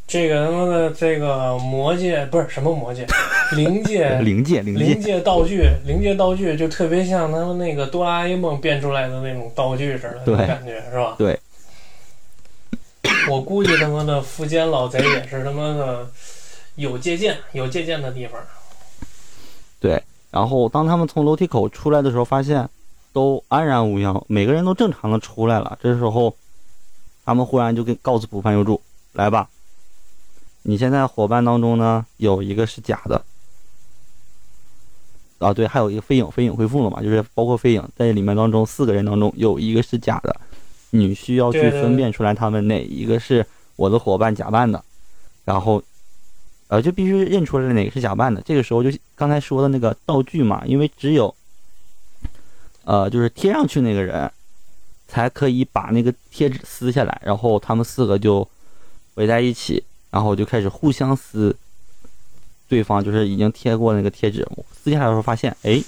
[0.07, 3.07] 这个他妈的这个魔界不是什么魔界，
[3.55, 11.15] 灵界 灵界，灵灵界，道具，灵界道具就特别像他们那个哆啦 A 梦变出来的那种道具似的，对感觉是吧？
[11.19, 11.39] 对。
[13.29, 16.11] 我估计他妈的富坚老贼也是他妈的
[16.75, 18.41] 有借鉴有借鉴的地方。
[19.83, 20.03] 对。
[20.31, 22.67] 然后当他们从楼梯口出来的时候，发现
[23.13, 25.79] 都安然无恙，每个人都正常的出来了。
[25.83, 26.35] 这时候，
[27.27, 28.81] 他们忽然就跟告诉浦饭优助
[29.13, 29.51] ：“来吧，
[30.63, 33.23] 你现在伙伴当中呢有一个是假的。”
[35.41, 40.41] 啊，对，还有一个飞影，飞影恢复了嘛，就是包括飞影在里面当中四个人当中有一个是假的，
[40.91, 44.83] 你需要去分辨出来他们哪一个是我的伙伴假扮的，
[45.45, 45.83] 然后，
[46.73, 48.41] 呃，就必须认出来哪个是假扮的。
[48.41, 51.35] 这个时候就刚才说的那个道具嘛，因为只有，
[52.85, 54.33] 呃，就是贴上去那个人，
[55.07, 58.49] 才可以把那个贴纸撕下来，然后他们四个就
[59.17, 61.55] 围在一起，然后就开始互相撕。
[62.69, 64.49] 对方就是已经贴过那个贴纸，
[64.83, 65.85] 撕下来的时候发现，哎，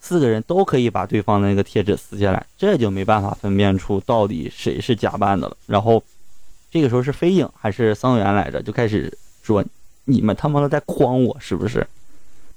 [0.00, 5.56] 四个人都可以把对方的那个贴纸撕下来，这就没办法分辨出到底谁是假扮的了。
[5.66, 6.02] 然后
[6.70, 9.12] 这个时候是飞影还是桑原来着，就开始
[9.46, 9.64] 说
[10.04, 11.86] ：“你们他妈的在诓我是不是？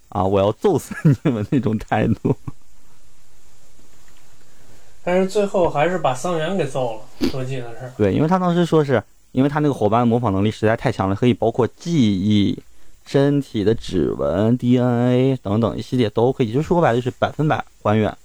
[0.09, 2.35] 啊，我要揍死你们那种态度。
[5.03, 7.91] 但是最后还是把桑原给揍了，我记得是”。
[7.97, 12.57] 对，因为他当时说是因为他那个伙伴模仿能力实在太强了，可以包括记忆。
[13.05, 18.15] 身体的指纹、DNA 等等一系列都可以，就说白了就是百分百还原，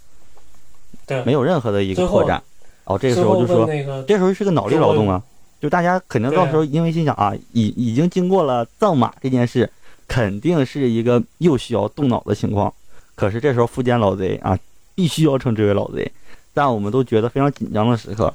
[1.07, 2.39] 对，没有任何的一个破绽。
[2.85, 3.67] 哦这个时候就说，
[4.07, 5.23] 这时候是个脑力劳动啊，
[5.65, 9.71] 就大家肯定到时候因为心想啊，已已经经过了藏马这件事，
[10.07, 12.71] 肯定是一个又需要动脑的情况。
[13.15, 14.59] 可是这时候富坚老贼啊，
[14.95, 16.13] 必须要称之为老贼，
[16.53, 18.35] 但我们都觉得非常紧张的时刻，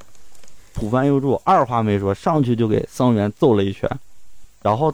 [0.73, 3.87] 浦饭右助二话没说，上去就给桑原揍了一拳，
[4.63, 4.91] 然后。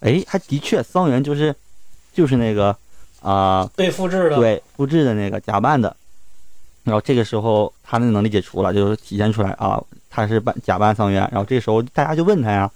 [0.00, 1.54] 哎，还的确，桑原就是，
[2.12, 2.76] 就是那个，
[3.22, 5.96] 啊、被复制的，对，复制的那个假扮的。
[6.84, 11.22] 然后这个时候他的能力解除了，就是体现出来啊，他是扮假扮桑园。
[11.32, 12.70] 然后这时候大家就问他呀，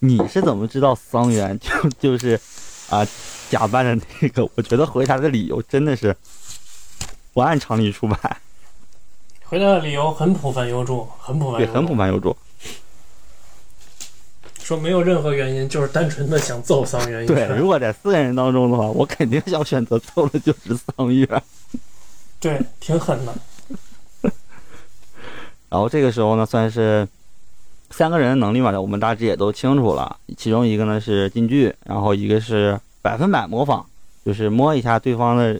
[0.00, 2.40] 你是怎么知道桑园 就就是
[2.90, 3.06] 啊
[3.50, 4.48] 假扮的那个？
[4.54, 6.16] 我觉得回答的理由真的是
[7.32, 8.36] 不按常理出牌，
[9.44, 12.34] 回答的理由很普遍优助，很普遍对，很普遍有助。
[14.62, 21.28] 说没有任何原因，就是单纯的想揍桑园对，如果在四个人当中的话，我肯定要选择揍的就是桑原。
[22.44, 23.34] 对，挺狠的。
[25.70, 27.08] 然后这个时候呢，算是
[27.88, 30.14] 三个人的能力嘛，我们大致也都清楚了。
[30.36, 33.82] 其中一个呢是近距，然后一个是百分百模仿，
[34.26, 35.58] 就是摸一下对方的，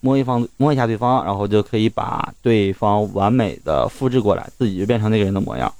[0.00, 5.72] 摸一方摸一下对方，然后就可以把对方完美的复制过来，自己就变成那个人的模样。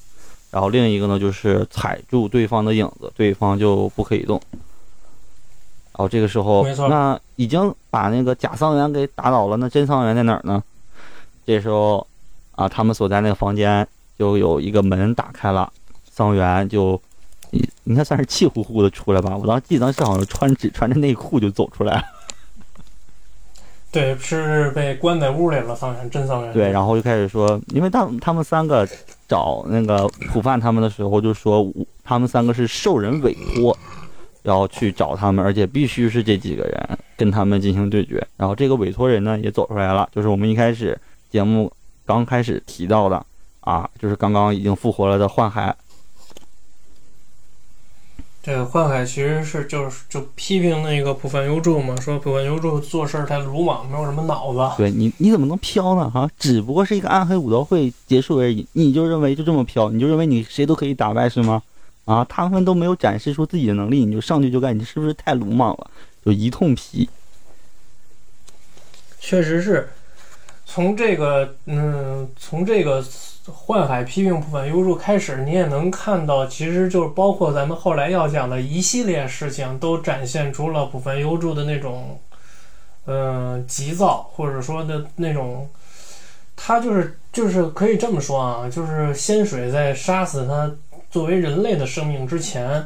[0.51, 4.41] 然后另一个呢就是踩住对方的影子，对方就不可以动。
[5.97, 10.61] 然后这个时候那已经把那个假桑原给打倒了，那真桑原在哪儿呢？
[11.47, 12.05] 这时候，
[12.57, 13.87] 啊，他们所在那个房间
[14.19, 15.73] 就有一个门打开了，
[16.11, 17.01] 桑原就，
[17.53, 19.37] 应应该算是气呼呼的出来吧。
[19.37, 22.03] 我当时记得当时好像穿只穿着内裤就走出来了。
[23.93, 26.53] 对，是被关在屋里了，桑园真桑园。
[26.53, 28.85] 对，然后就开始说，因为他他们三个
[29.29, 31.65] 找那个普范他们的时候，就说
[32.03, 33.79] 他们三个是受人委托，
[34.45, 38.25] 然后去找他们，而且必须是这几个人跟他们进行对决。
[38.37, 40.97] 然后这个委托人呢也走出来了，就是我们一开始
[41.31, 41.73] 节目
[42.05, 43.25] 刚开始提到的
[43.61, 45.75] 啊，就是刚刚已经复活了的幻海。
[48.43, 54.77] 这个幻海其实是就是就批评那个浦饭优助嘛，说浦饭优助做事太鲁莽，没有什么脑子。
[54.77, 56.11] 对你你怎么能飘呢？
[56.11, 59.89] 哈、只不过是一个暗黑武道会结束而已，你就认为就这么飘？
[59.89, 61.63] 你就认为你谁都可以打败是吗？
[62.05, 65.91] 啊，他们都没有展示出自己的能力，你就上去就干，你是不是太鲁莽了？
[66.25, 67.09] 就一通批。
[69.21, 69.89] 确实是，
[70.67, 73.03] 从这个嗯，从这个
[73.47, 82.21] 幻海批评部分优助开始，你也能看到，其实就是包括咱们后来要讲的一系列事情，都展现出了部分优助的那种，
[83.07, 85.69] 嗯、急躁或者说的那种
[86.57, 90.71] 他就是就是可以这么说啊，就是仙水在杀死他
[91.15, 92.85] 作为人类的生命之前，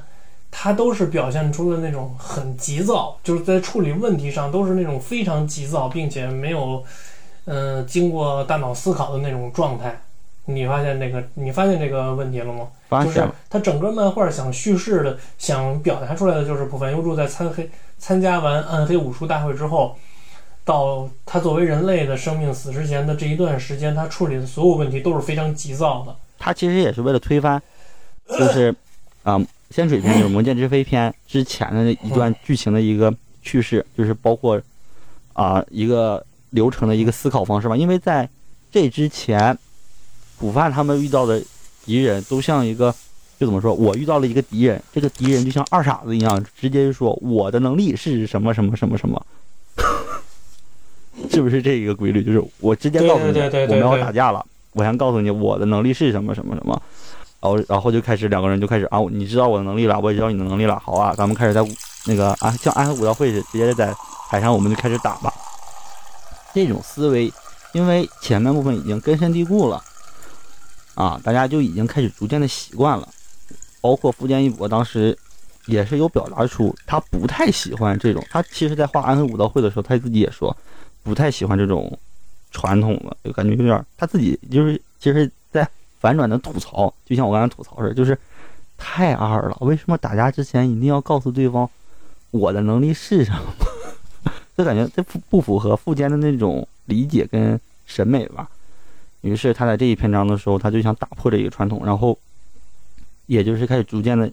[0.51, 6.85] 他都是表现出了那种很急躁，就是在处理问题上都是那种非常急躁，并且没有
[7.47, 9.99] 呃经过大脑思考的那种状态。
[10.45, 12.69] 你发现这个你发现这个问题了吗？
[13.03, 19.97] 就是发现了，他整个漫画想叙事的、想表达出来的，就是浦饭优助在参黑参加完暗黑武术大会之后，
[20.67, 26.15] 到他作为人类的生命死之前的这一段时间，他处理的所有问题都是非常急躁的。
[26.39, 27.61] 他其实也是为了推翻，
[28.29, 28.75] 就是
[29.23, 34.61] 啊、仙水篇就是《魔剑之飞》篇之前的一段剧情的一个叙事，就是包括
[35.33, 37.77] 啊、一个流程的一个思考方式吧。
[37.77, 38.29] 因为在
[38.71, 39.57] 这之前，
[40.39, 41.43] 古范他们遇到的
[41.85, 42.95] 敌人都像一个，
[43.39, 49.27] 就怎么说，我遇到了一个敌人，这个敌人就像二傻子一样，直接就说我的能力是什么什么什么什么。
[51.31, 52.23] 是不是这一个规律？
[52.23, 56.81] 就是我直接告诉你，我们要打架了，我先告诉你我的能力是什么什么什么，
[57.41, 61.61] 然后然后就开始两个人就开始啊，你知道我的能力了，我也知道你的能力了，好啊，咱们开始在
[62.07, 63.95] 那个啊，像安徽武道会似的，直接在
[64.29, 65.33] 台上我们就开始打吧。
[66.53, 67.33] 这种思维，
[67.73, 69.83] 因为前面部分已经根深蒂固了，
[70.95, 73.09] 啊，大家就已经开始逐渐的习惯了，
[73.81, 75.17] 包括富坚义博当时
[75.67, 80.57] 也是有表达出他不太喜欢这种，他其实在画安徽武道会的时候，他自己也说
[81.05, 81.97] 不太喜欢这种
[82.51, 85.69] 传统的，就感觉有点他自己就是其实，在
[86.01, 88.17] 反转的吐槽，就像我刚才吐槽似的，就是
[88.77, 89.57] 太二了。
[89.61, 91.69] 为什么打架之前一定要告诉对方
[92.31, 94.33] 我的能力是什么？
[94.57, 98.49] 就感觉这不不符合富坚的那种理解跟审美吧。
[99.21, 102.17] 于是他在这一篇章的时候，他就想打破这一个传统，然后
[103.27, 104.31] 也就是开始逐渐的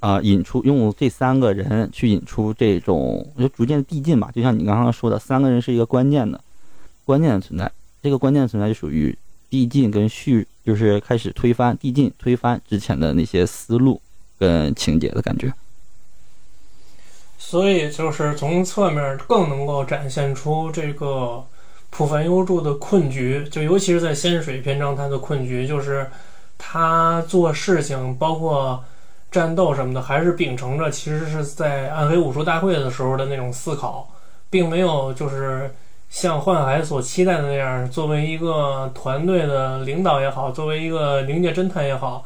[0.00, 4.30] 啊、引出用这三个人去引出这种就逐渐递进吧。
[4.34, 6.38] 就像你刚刚说的，三个人是一个关键的
[7.04, 7.70] 关键的存在，
[8.02, 9.16] 这个关键的存在就属于
[9.56, 13.98] 递进跟续，就是开始推翻递进推翻之前的那些思路
[14.38, 15.50] 跟情节的感觉。
[17.38, 21.42] 所以就是从侧面更能够展现出这个
[21.88, 26.06] 普凡优助的困局，就尤其是在仙水篇章，他的困局就是
[26.58, 28.84] 他做事情，包括
[29.30, 34.06] 战斗什么的，还是秉承着其实是在暗黑武术大会的时候的那种思考，
[34.50, 35.70] 并没有就是
[36.08, 42.24] 像幻海所期待的那样，作为一个团队的领导也好，作为一个灵界侦探也好。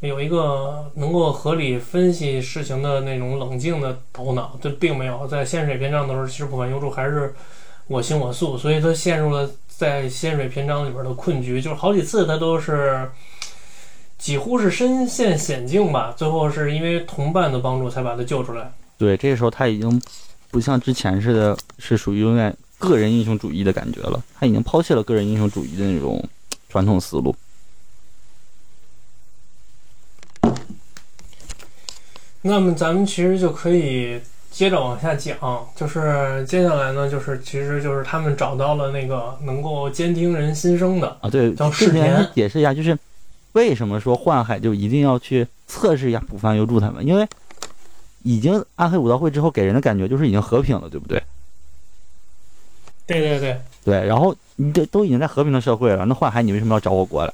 [0.00, 7.34] 有一个能够合理分析事情的那种冷静的头脑，这并没有在仙水篇章的时候，其实不管优助还是
[7.86, 13.10] 我行我素，所以他陷入了在仙水篇章里边的困局，就是好几次他都是
[14.18, 18.70] 几乎是身陷险境吧，最后是因为同伴的帮助才把他救出来。
[18.98, 20.00] 对，这个时候他已经
[20.50, 24.22] 不像之前似的，是属于有点个人英雄主义的感觉了。
[24.38, 26.22] 他已经抛弃了个人英雄主义的那种
[26.68, 27.34] 传统思路。
[32.42, 34.20] 那么咱们其实就可以
[34.52, 35.36] 接着往下讲，
[35.74, 42.96] 就是接下来呢，就是其实就是他们找到了那个能够监听人心声的，啊，对，叫世田解释一下，就是
[43.52, 47.26] 为什么说幻海就一定要去测试一下浦饭优助他们，因为
[48.22, 51.20] 已经暗黑武道会之后给人的感觉就是已经和平了，对不对？
[53.06, 57.32] 对对对，对，然后你这都已经在和平的社会了，那幻海你为什么要找我过来？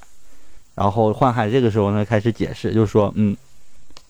[0.75, 3.37] 然后幻海这个时候呢开始解释，就是说，嗯，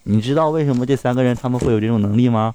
[0.02, 2.54] 你知道为什么这三个人他们会有这种能力吗？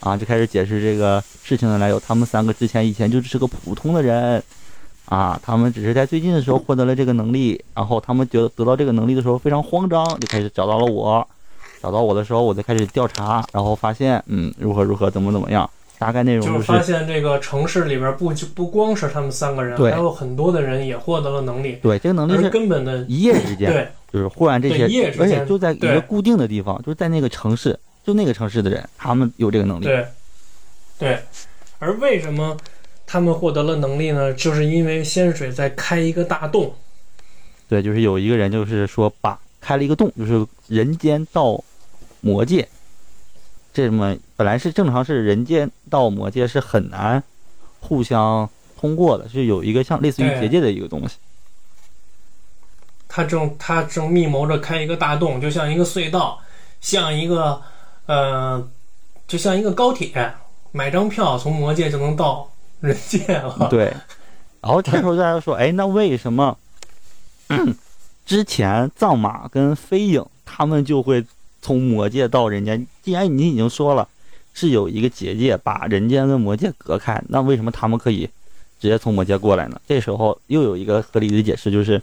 [0.00, 2.00] 啊，就开始解释这个事情的来由。
[2.00, 4.42] 他们三个之前以前就是个普通的人，
[5.06, 11.26] 啊，他们只是在最近的时候获得了这个能力，然后他们觉得得到这个能力的时候非常慌张，就开始找到了我。
[11.80, 15.68] 找到我的时候，我就开始调查，然后发现，嗯，如何如何，怎么怎么样，
[16.02, 29.84] 大概内容就是就发现这个城市里边不就不光是他们三个人，还有很多的人也获得了能力，对这个能力是根本的一夜之间，对就是忽然这些一夜，之而且就在一个固定的地方，就是在那个城市，就那个城市的人，他们有这个能力。
[29.84, 30.04] 对
[30.98, 31.18] 对。
[31.78, 32.56] 而为什么
[33.06, 34.34] 他们获得了能力呢？
[34.34, 36.74] 就是因为仙水在开一个大洞，
[37.68, 41.62] 对，就是有一个人就是说把开了一个洞，就是人间到
[42.20, 42.68] 魔界，
[43.72, 47.22] 这么本来是正常是人间到魔界是很难
[47.80, 48.48] 互相
[48.78, 51.16] 通过的，是有一个像类似于结界的一个东西。
[53.08, 56.40] 他正他正密谋着开一个大洞，就像一个隧道，
[56.80, 57.60] 像一个
[58.06, 58.66] 呃，
[59.26, 60.34] 就像一个高铁，
[60.70, 62.50] 买张票从魔界就能到
[62.80, 63.68] 人界了。
[63.68, 63.94] 对，
[64.62, 66.56] 然后这时候大家说，哎，那为什么
[68.24, 71.22] 之前藏马跟飞影他们就会
[71.62, 72.86] 从魔界到人间？
[73.02, 74.06] 既然你已经说了
[74.52, 78.28] 是有一个结界把人间跟魔界隔开，那为什么他们可以
[78.80, 79.80] 直接从魔界过来呢？
[79.86, 82.02] 这时候又有一个合理的解释，就是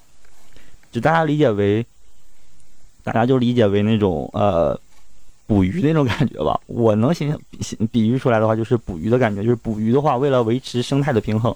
[0.92, 1.86] 就大家理解为，
[3.04, 4.80] 大家就理解为那种呃
[5.46, 6.60] 捕鱼那种感觉吧。
[6.66, 11.54] 我能形象比比喻出来的话，就是捕鱼的感觉，就是捕鱼的话，为了维持生态的平衡，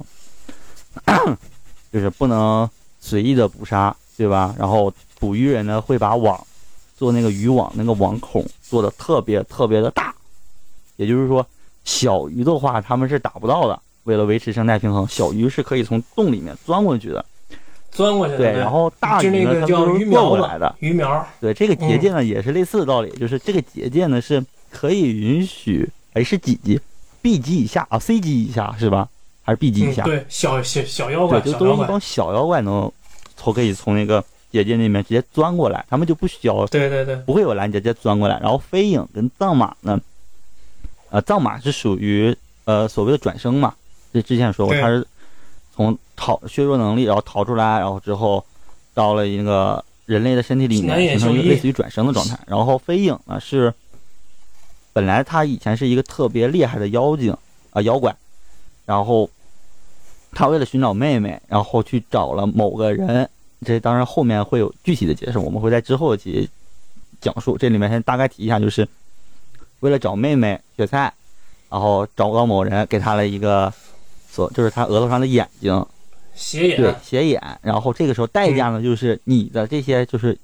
[1.91, 4.53] 就是不能随意的捕杀，对吧？
[4.59, 6.45] 然后捕鱼人呢会把网
[7.03, 10.15] 做那个渔网那个网孔做的特别特别的大，
[10.95, 11.45] 也就是说
[11.83, 13.77] 小鱼的话他们是打不到的。
[14.05, 17.25] 为了维持生态平衡，小鱼是可以从洞里面钻过去的，
[17.91, 18.37] 钻过去的。
[18.37, 20.73] 对，然后大鱼呢，它都是过过来的。
[20.79, 24.41] 鱼苗，对，这个结界呢也是类似的道理，就是这个结界呢是
[24.71, 26.79] 可以允许，哎是几级
[27.21, 29.09] ？B 级以下啊，C 级以下是吧？
[29.43, 30.03] 还是 B 级以下？
[30.03, 32.89] 嗯对，小小小妖怪，对，就都是一帮，小妖怪能
[33.35, 34.23] 从可以从那个
[34.53, 38.39] 结界那边直接钻过来，他们就不需要对对对，不会有拦截，直接钻过来。
[38.39, 39.99] 然后飞影跟藏马呢，
[41.09, 43.73] 呃，藏马是属于呃所谓的转生嘛，
[44.13, 45.05] 这之前说过，对他是
[45.75, 48.45] 从逃削弱能力，然后逃出来，然后之后
[48.93, 52.37] 到了一个人类的身体里面，形成一个类似于转生的状态。
[52.45, 53.73] 然后飞影呢是
[54.93, 57.35] 本来他以前是一个特别厉害的妖精
[57.71, 58.15] 啊、妖怪，
[58.85, 59.27] 然后
[60.31, 63.27] 他为了寻找妹妹，然后去找了某个人。
[63.63, 66.49] 这当然后面会有具体的解释，我们会在之后去
[67.21, 67.57] 讲述。
[67.57, 68.87] 这里面先大概提一下，就是
[69.79, 71.13] 为了找妹妹雪菜，
[71.69, 73.71] 然后找到某人给他了一个
[74.29, 75.85] 所，就是他额头上的眼睛，
[76.35, 77.41] 斜眼，对斜眼。
[77.61, 80.37] 然后这个时候代价呢，就是你的这些就是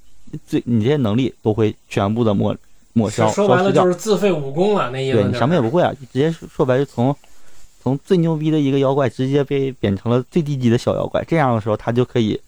[0.48, 2.56] 最你这些能力都会全部的抹
[2.94, 3.86] 抹消说白了就。
[3.86, 7.16] 是自废武功了，那意思对你什么也不会啊，直接说说白就从
[7.82, 11.24] 从最牛逼的一个妖怪直接被贬成了最低级的小妖怪。
[11.26, 12.40] 这样的时候，他就可以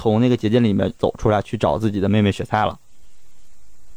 [0.00, 2.78] 从那个结界里面走出来，去找自己的妹妹雪菜了。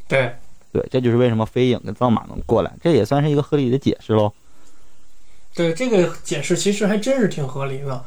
[0.08, 0.36] 对
[0.74, 4.34] 对，这就是为什么飞影跟藏马能过来，这也算是一个合理的解释喽。
[5.56, 8.04] 对，这个解释其实还真是挺合理的。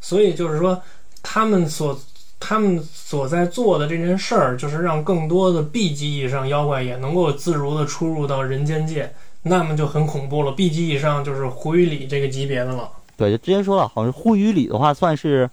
[0.00, 0.82] 所以就是说，
[1.22, 2.00] 他们所
[2.40, 9.12] 他们所在做的这件事儿，就是让更多的 B 级以上妖怪也能够自如的出入到人间界，
[9.42, 10.52] 那么就很恐怖了。
[10.52, 12.90] B 级以上就是胡雨里这个级别的了。
[13.16, 15.50] 对，就之前说了，好像护鱼里的话，算是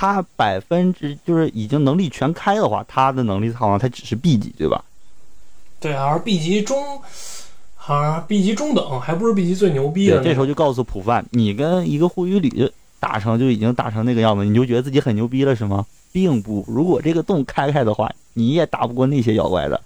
[0.00, 4.82] 他百分之就是已经能力全开的话，他的能力好像他只是 B 级，对吧？
[5.78, 7.02] 对，而 B 级中，
[7.74, 15.84] 好像 B 级中等，还不是 B 级最牛逼的对，这时候就告诉普范，你跟一个护鱼旅打成就已经打成那个样子，你就觉得自己很牛逼了是吗？
[16.12, 19.78] 并不，如果这个洞开开的话，你也打不过那些妖怪的。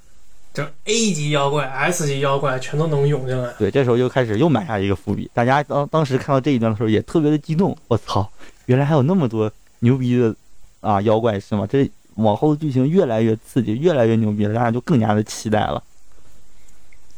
[0.52, 3.52] 这 A 级妖怪、S 级妖怪全都能涌进来。
[3.58, 5.28] 对，这时候就开始又埋下一个伏笔。
[5.34, 8.30] 大家当当时看到这一段的时候也特别的激动，我操，
[8.66, 9.50] 原来还有那么多
[9.84, 10.34] 牛逼的
[10.80, 11.66] 啊妖怪是吗？
[11.70, 15.82] 这往后的剧情越来越刺激，越来越牛逼了，大家就更加的期待了。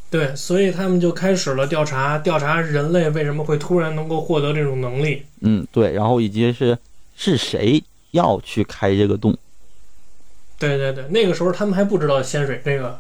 [0.09, 5.25] 对，所以他们就开始了调查，调查人类为什么会突然能够获得这种能力。
[5.41, 6.79] 嗯，对，然后以及是
[7.15, 9.37] 是谁要去开这个洞？
[10.59, 12.99] 对对对，那个时候他们还不知道仙水这个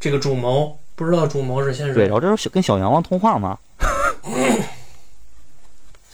[0.00, 2.12] 这个主谋，不知道主谋是仙对，水然。
[2.12, 3.56] 后这时候跟小阎王通话嘛，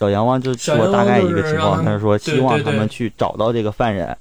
[0.02, 4.18] 小阎王就说大概一个情况，他他是说希望他们去找到这个犯人。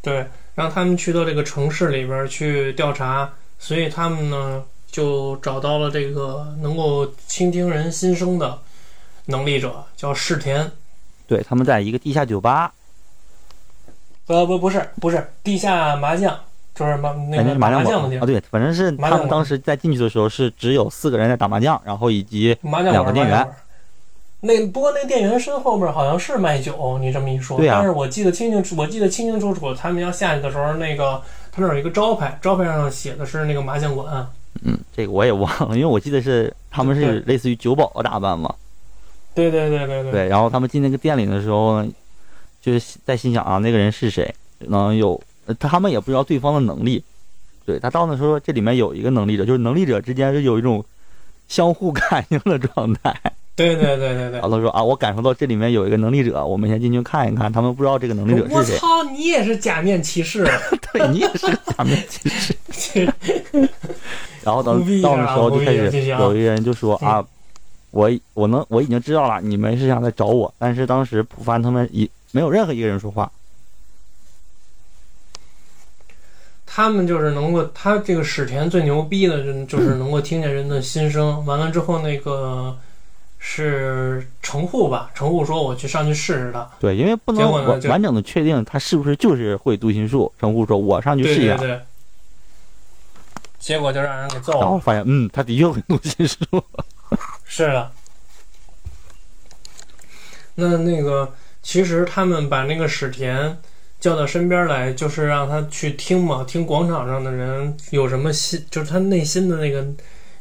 [0.00, 8.58] 对，让他们去到这个城市里边去调查，所以他们呢就找到了这个能够倾听人心声的
[9.26, 10.72] 能力者，叫世田。
[11.26, 12.72] 对，他们在一个地下酒吧，
[14.28, 16.40] 呃，不，不是，不是地下麻将，
[16.80, 23.46] 就是麻那个麻将馆啊，对，反正是他们当时在进去的时候是只有四个人在打麻将，然后以及两个店员。
[24.40, 31.20] 那不过那店员身后边好像是卖酒，你这么一说，对啊但是我记得清清楚，我记得清清楚楚，他们要下去的时候，那个
[31.52, 34.26] 他那儿有一个招牌，招牌上写的是那个麻将馆。
[34.62, 38.54] 嗯，这个我也忘了，因为我记得是他们是类似于酒保的打扮嘛。
[39.34, 41.92] 对对对对对对，然后他们进那个店里的时候呢，
[42.62, 44.34] 就是在心想啊，那个人是谁？
[44.60, 45.20] 能有？
[45.50, 47.02] 呃他们也不知道对方的能力。
[47.66, 50.84] 对他到那时候，这里面有一个能力者，就是能力者之间是有一种
[51.48, 53.14] 相互感应的状态。
[53.56, 54.42] 对对对对对然。
[54.42, 57.52] 后他说啊，我感受到这里面有一个能力者，我们先进去看一看。
[57.52, 58.74] 他们不知道这个能力者是谁。
[58.74, 60.44] 我操，你也是假面骑士，
[60.92, 63.12] 对你也是个假面骑士。
[64.42, 67.24] 然后到胡逼啊到那时候就开始有一人就说嗯啊，
[67.90, 73.30] 我我能我已经知道了，你们是想来找我，但是当时普帆他们一没有任何一个人说话。
[76.80, 81.44] 他们就是能够，他这个史田最牛逼的人就是能够听见人的心声。
[81.44, 82.74] 完了之后，那个
[83.38, 85.10] 是程户吧？
[85.14, 86.66] 程户说我去上去试试他。
[86.80, 90.32] 对，因为不能完完整的确定他是不是就是会读心术。
[90.40, 91.58] 程户说：“我上去试一下。
[91.58, 91.80] 对对对。
[93.58, 94.60] 结果就让人给揍了。
[94.60, 96.36] 然后发现，嗯，他的确会读心术。
[97.44, 97.90] 是的。
[100.54, 101.30] 那那个
[101.62, 103.58] 其实他们把那个史田
[104.00, 109.86] 叫到身边来，就是让他去听嘛，听广场上的人有什么心，就是他内心的那个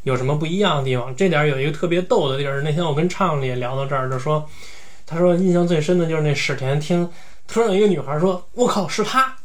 [0.03, 1.13] 有什么不一样的地方。
[1.15, 4.47] 这点有一个特别逗的地儿，那天我跟畅也聊到这儿，就说
[5.05, 7.09] 他说印象最深的就是那史田听
[7.47, 9.35] 突然有一个女孩说：“我靠，是他！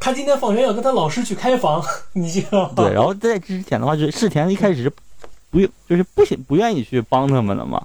[0.00, 4.90] 他今天放学要跟他老师去开房， 你知道吗？”对，然后在之前的话，就是世田一开始是
[5.50, 7.84] 不就是不想不愿意去帮他们了嘛。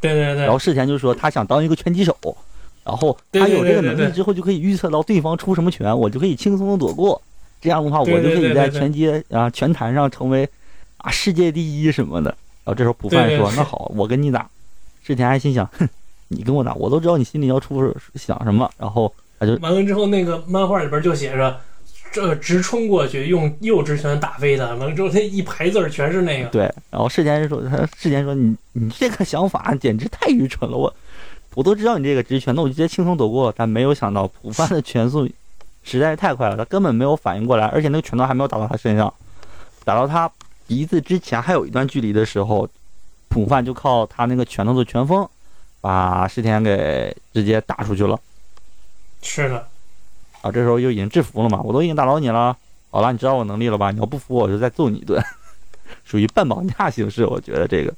[0.00, 2.16] 对对对，然后世田就说他想当一个拳击手，
[2.84, 7.20] 然后他有这个能力之后就可以预测到对方出什么拳，我就可以轻松的躲过。
[7.60, 10.48] 这样的话，我就可以在拳击啊拳坛上成为
[10.98, 12.30] 啊世界第一什么的。
[12.64, 14.48] 然后这时候普范说：“那好，我跟你打。”
[15.02, 15.88] 世田还心想：“哼，
[16.28, 21.58] 你跟我打，我都知道你心里要出想什么。”然后他就完了之后，那个漫画里边就写着。
[22.10, 26.48] 这直冲过去，用右直拳打飞他，完了之后，他一排字儿全是那个。
[26.48, 30.92] 对，然后世田说：“他世田说你你这个想法简直太愚蠢了，我
[31.58, 33.52] 我都知道你这个直拳，那我就直接轻松躲过。
[33.56, 35.28] 但没有想到普范的拳速
[35.82, 39.12] 实在是太快了，他根本没有反应过来，而且那个拳头还没有打到他身上，
[39.82, 40.30] 打到他
[40.68, 42.68] 鼻子之前还有一段距离的时候，
[43.26, 45.28] 普范就靠他那个拳头的拳风，
[45.80, 48.16] 把世田给直接打出去了。
[49.20, 49.66] 是的。
[50.42, 52.56] 啊，这时候就已经制服了嘛，我都已经打倒你了，
[52.90, 53.90] 好了，你知道我能力了吧？
[53.90, 55.20] 你要不服，我就再揍你一顿，
[56.04, 57.26] 属于半绑架形式。
[57.26, 57.92] 我觉得这个，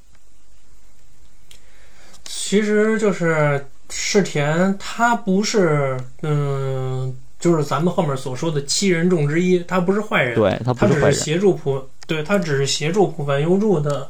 [2.33, 14.09] 其实就是世田，他不是，嗯，就是咱们后面所说的七人众之一，他不是坏人，对他不是坏人，协助普，对他只是协助普凡优助的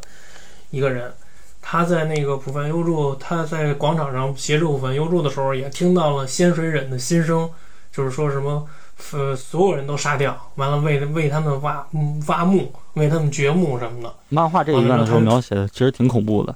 [0.69, 1.11] 一个人。
[1.63, 7.49] 他在那个普凡优助，他在广场上协助普凡优助的时候，也听到了仙水忍的心声。
[7.91, 8.67] 就是说什么，
[9.13, 11.85] 呃，所有人都杀掉，完了为为他们挖
[12.27, 14.13] 挖墓，为他们掘墓什么的。
[14.29, 16.55] 漫画这一段的时候描写的其实挺恐怖的。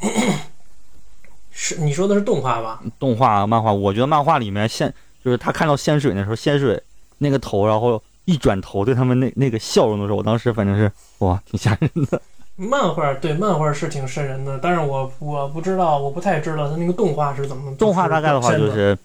[1.50, 2.80] 是你说的是动画吧？
[2.98, 4.92] 动画、漫画，我觉得漫画里面仙
[5.24, 6.80] 就是他看到仙水的时候，仙水
[7.18, 12.20] 那个头，然后一转头对他们那那个笑容的时候，我当时反正是哇，挺吓人的。
[12.56, 17.74] 漫画对漫画是挺瘆人的，但是我我不知道，我不太知道他那个动画是怎么。
[17.76, 18.96] 动画大概的话就是。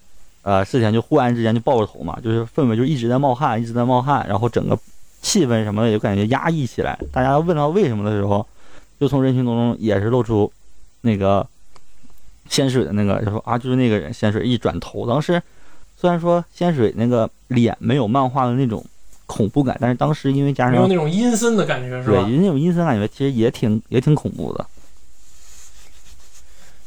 [0.46, 4.78] 呃，事前就忽然之间就爆着头嘛，就是氛围就一直在冒汗，一直在冒汗，然后整个
[5.22, 7.00] 气氛什么的也感觉压抑起来。
[7.14, 8.46] 大家问到为什么的时候，
[9.00, 10.52] 就从人群当中也是露出
[11.06, 11.46] 那个
[12.50, 15.42] 仙水的那个，就说啊，就是那个人仙水一转头，当时
[15.98, 18.84] 虽然说仙水那个脸没有漫画的那种
[19.26, 22.24] 恐怖感，但是当时因为加上有那种阴森的感觉，是吧？
[22.24, 24.66] 对，那种阴森感觉其实也挺也挺恐怖的。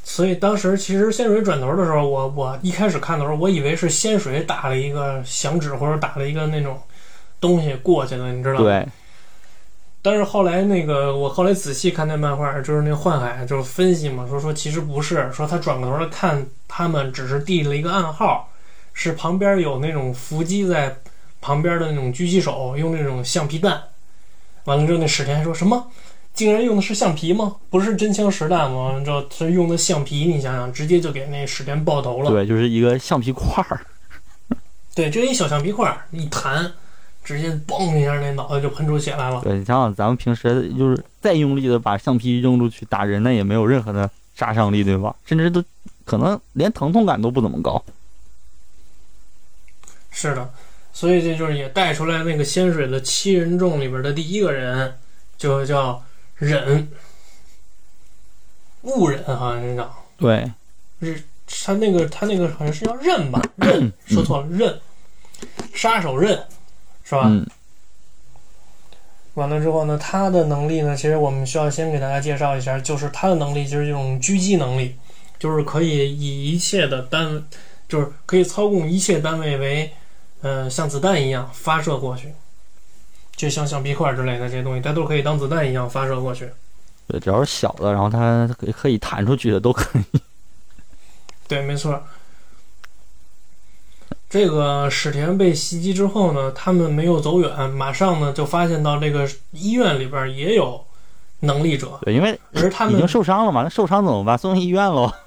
[0.03, 6.81] 所以当时其实仙水转头的时候，我我一开始看的时候，我以为是仙水打了一个响指或者打了一个那种
[7.39, 8.65] 东西过去的，你知道吗？
[8.65, 8.89] 对。
[10.07, 18.49] 但是后来那个我后来仔细看那漫画，就是那幻海就是分析嘛，说说其实不是，说他转过头来看他们只是递了一个暗号，
[18.93, 20.97] 是旁边有那种伏击在
[21.41, 23.83] 旁边的那种狙击手用那种橡皮弹，
[24.67, 25.89] 完了之后那史田说什么？
[26.33, 27.57] 竟然用的是橡皮吗？
[27.69, 29.01] 不是真枪实弹吗？
[29.05, 32.31] 知道他用的橡皮，你想想，直接就给那史田爆头了。
[32.31, 33.81] 对，就是一个橡皮块儿。
[34.95, 36.73] 对，就一小橡皮块儿，一弹，
[37.27, 39.41] 直接嘣一下，那脑袋就喷出血来了。
[39.43, 45.15] 对，你想想，咱们平时就是再用力的把橡皮扔出去打人，那也没有任何的杀伤力，对吧？
[45.27, 45.63] 甚至都
[46.05, 47.85] 可能连疼痛感都不怎么高。
[50.11, 50.49] 是的，
[50.93, 54.97] 所以这就是也带出来那个仙水的七人众里边的第一个人，
[55.37, 56.03] 就叫。
[56.39, 56.87] 忍，
[58.83, 60.53] 误忍好像是叫对，
[61.01, 61.25] 是
[61.65, 64.79] 他那个他那个好像是叫刃吧，刃 说错了，刃，
[65.73, 66.39] 杀手刃，
[67.09, 67.31] 是吧？
[69.35, 74.97] 完了之后呢，他的能力呢，其实我们需要先给大家介绍一下，就是他的能力就是这种狙击能力，
[75.39, 77.45] 就是可以以一切的单，
[77.89, 79.93] 就是可以操控一切单位为，
[80.41, 82.33] 呃，像子弹一样发射过去。
[83.37, 86.51] 就像橡皮块之类的这些东西，它都可以当子弹一样发射过去。
[87.07, 90.21] 对，只要是小的，然后它可可以弹出去的都可以。
[91.47, 92.03] 对，没错。
[94.29, 100.85] 这个史田被袭击之后呢，他们没有走远，马上呢就发现到这个医院里边也有
[101.41, 101.99] 能力者。
[102.03, 104.37] 对，因为而他们已经受伤了嘛，那受伤怎么办？
[104.37, 105.13] 送医院喽。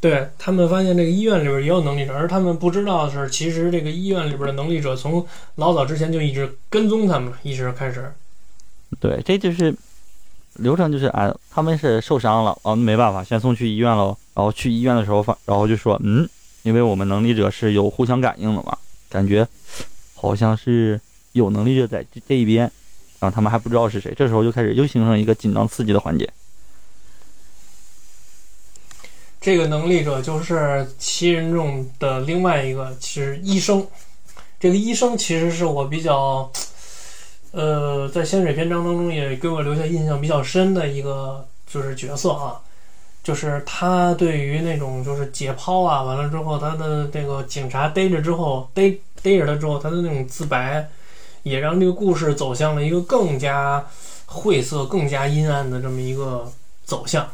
[0.00, 8.12] 对他们发现这个医院里边也有能力者，而他们不知道的是，其实这个医院里边的能力者从老早之前就一直跟踪他们，一直开始。
[9.00, 9.74] 对，这就是
[10.56, 14.14] 流程，就是啊，他们是受伤了，哦，没办法，先送去医院喽。
[14.34, 16.28] 然后去医院的时候，发，然后就说，嗯，
[16.64, 18.76] 因为我们能力者是有互相感应的嘛，
[19.08, 19.46] 感觉
[20.14, 21.00] 好像是
[21.32, 22.62] 有能力者在这这一边，
[23.20, 26.28] 然后他们还不知道是谁，这时候就开始又形成一个紧张刺激的环节。
[29.40, 33.86] 这个能力者就是七人众的另外一个，其实医生。
[34.58, 36.50] 这个医生其实是我比较，
[37.50, 42.58] 呃，在仙水篇章当中也给我留下印象比较深的一个就是角色啊，
[43.24, 50.86] 就是他对于那种就是解剖啊，完了之后他的那个警察逮着之后逮逮着他之后他的那种自白，
[51.42, 53.84] 也让这个故事走向了一个更加
[54.26, 56.46] 晦涩、更加阴暗的这么一个
[56.84, 57.26] 走向。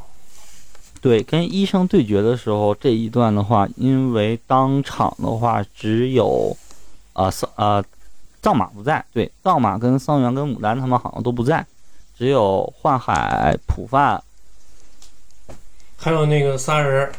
[1.02, 6.56] 对，跟医生对决的时候这一段的话，因为当场的话只有，
[7.14, 7.82] 啊桑啊
[8.42, 11.66] 藏马不在，对，藏马跟桑原跟牡丹他们好像都不在，
[12.16, 14.22] 只有幻海、普范，
[16.02, 17.12] 还有那个仨人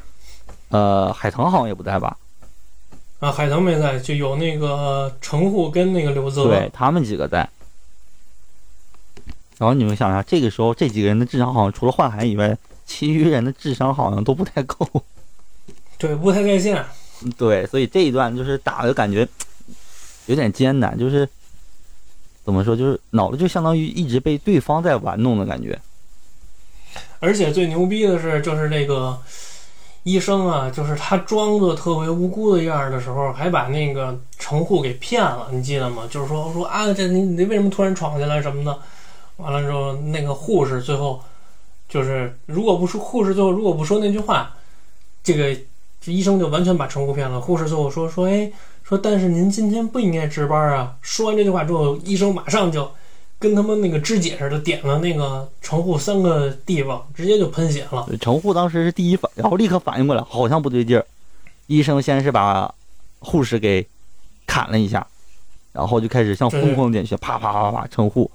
[0.70, 2.18] 呃，海腾好像也不在吧？
[3.20, 6.46] 啊，海腾没在，就有那个程护跟那个刘泽。
[6.46, 7.48] 对他们几个在。
[9.60, 14.88] 然后你们想想，这个时候这几个人的智商好像除了幻海以外，其余人的智商好像都不太够。
[16.00, 16.84] 对，不太在线。
[17.38, 19.28] 对，所以这一段就是打的感觉
[20.26, 21.30] 有点艰难，就是
[22.44, 25.80] 怎么说，就是脑子就相当于一直被对方在玩弄的感觉。
[27.22, 29.18] 而且最牛逼的是，就是那个
[30.04, 36.04] 医生啊，就是他装作特别无辜的样儿的时候，还把那个程护给骗了，你记得吗？
[36.10, 38.78] 就是说说啊，这你你为什么突然闯进来什么的？
[39.38, 41.22] 完了之后，那个护士最后
[41.88, 44.56] 就是，如果不说护士最后如果不说那句话，
[45.24, 45.56] 这个
[46.02, 47.40] 这医生就完全把程护骗了。
[47.40, 48.52] 护士最后说说，哎，
[48.84, 50.96] 说但是您今天不应该值班啊。
[51.02, 52.90] 说完这句话之后，医生马上就
[53.42, 58.06] 跟他们那个肢解似的点了那个程护三个地方，直接就喷血了。
[58.08, 61.04] 对程护当时是第一反，然后立刻反应过来，好像不对劲儿。
[61.66, 62.72] 医生先是把
[63.18, 63.84] 护士给
[64.46, 65.08] 砍了一下，
[65.74, 68.30] 然后就开始像疯狂点穴，啪啪啪啪，程护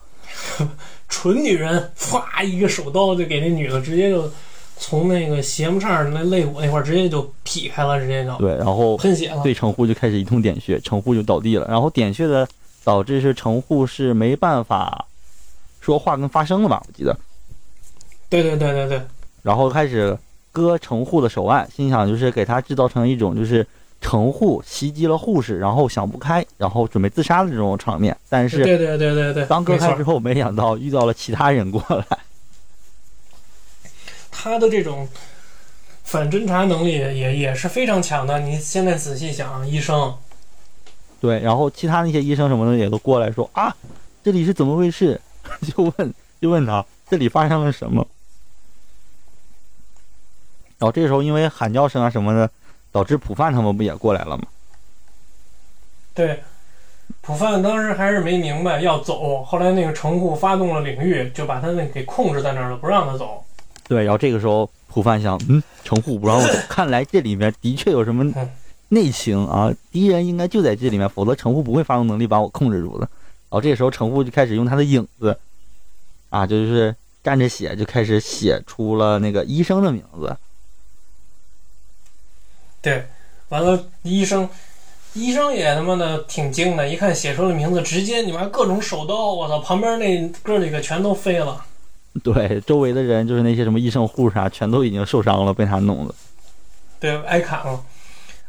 [1.09, 4.29] 纯女人，唰一个手刀就给那女的直接就
[4.77, 9.41] 从那个斜木叉那肋骨那块儿直接就劈开了，直接就对，然后喷血了。
[9.45, 11.67] 对程护就开始一通点穴，程护就倒地了。
[11.69, 12.47] 然后点穴的
[12.87, 15.07] 导致是程护是没办法
[15.81, 16.81] 说话跟发声了吧？
[16.87, 17.19] 我记得。
[18.29, 19.03] 对对对对对，
[19.43, 20.17] 然后开始
[20.53, 23.67] 割程护的手腕，心想就是给他制造成一种就是
[24.01, 28.17] 程护袭击了护士，然后想不开，然后准备自杀的这种场面。
[28.29, 32.19] 但是对对对对对，当割开之后，没想到遇到了其他人过来。
[34.31, 35.09] 他的这种
[36.05, 38.39] 反侦查能力也也是非常强的。
[38.39, 40.17] 你现在仔细想，医生
[41.27, 43.75] 对，然后其他那些医生什么的也都过来说啊，
[44.23, 45.21] 这里是怎么回事？
[45.67, 48.07] 就问就问他这里发生了什么。
[50.79, 52.49] 然后这时候因为喊叫声啊什么的，
[52.93, 54.45] 导致普范他们不也过来了吗？
[56.15, 56.45] 对
[57.21, 63.45] 普范当时还是没明白要走，后来那个城户发动了领域，就把他那给控制在那儿了，不让他走。
[63.89, 68.51] 对，然后这个时候普范想，嗯，城户不让我走， 看来这里面的确有什么嗯
[68.89, 73.01] 内情啊，敌人应该就在这里面，否则程护不会发动能力把我控制住的。
[73.01, 75.39] 然后这个时候程护就开始用他的影子，
[76.31, 80.37] 啊，就是沾着血就开始写出了那个医生的名字。
[82.81, 83.07] 对，
[83.49, 84.49] 完了医生。
[85.15, 89.59] 医生也他妈的挺精的，一看写出了名字，直接你妈各种手刀，我操！
[89.61, 91.65] 旁边那哥几个全都飞了。
[92.23, 96.15] 对，周围的人就是那些什么医生、护士啊，全都已经受伤了，被他弄的。
[97.01, 97.83] 对，挨砍了。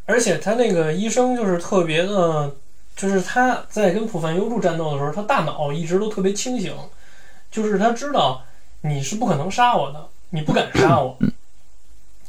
[0.08, 2.52] 而且他那个医生就是特别的，
[2.96, 6.74] 就是他在跟普凡优助战斗的时候，他大脑一直都特别清醒，
[7.52, 8.42] 就是他知道
[8.82, 11.16] 你是不可能杀我的，你不敢杀我。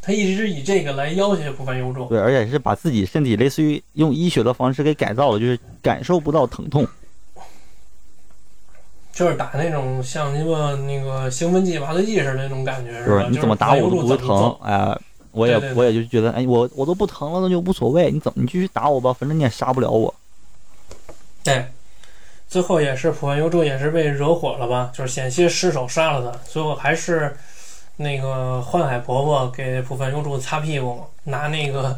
[0.02, 2.06] 他一直以这个来要挟普凡优助。
[2.06, 6.86] 对，而且是把自己身体类似于用医学的方式给改造了，就是感受不到疼痛。
[9.12, 13.06] 就是打那种像鸡巴那个兴奋剂、麻醉剂似的那种感觉，吧？
[13.06, 14.96] 就是你怎么打我都不会疼，哎、
[15.38, 20.12] 我也我也就觉得，哎，我我都不疼了，那就无所谓，你怎么你继续打我吧，反正你也杀不了我。
[21.44, 21.66] 对，
[22.48, 24.90] 最后也是普范优助也是被惹火了吧？
[24.92, 27.36] 就是险些失手杀了他，最后还是
[27.96, 31.96] 那个幻海婆婆给普范优助擦屁股嘛，拿那个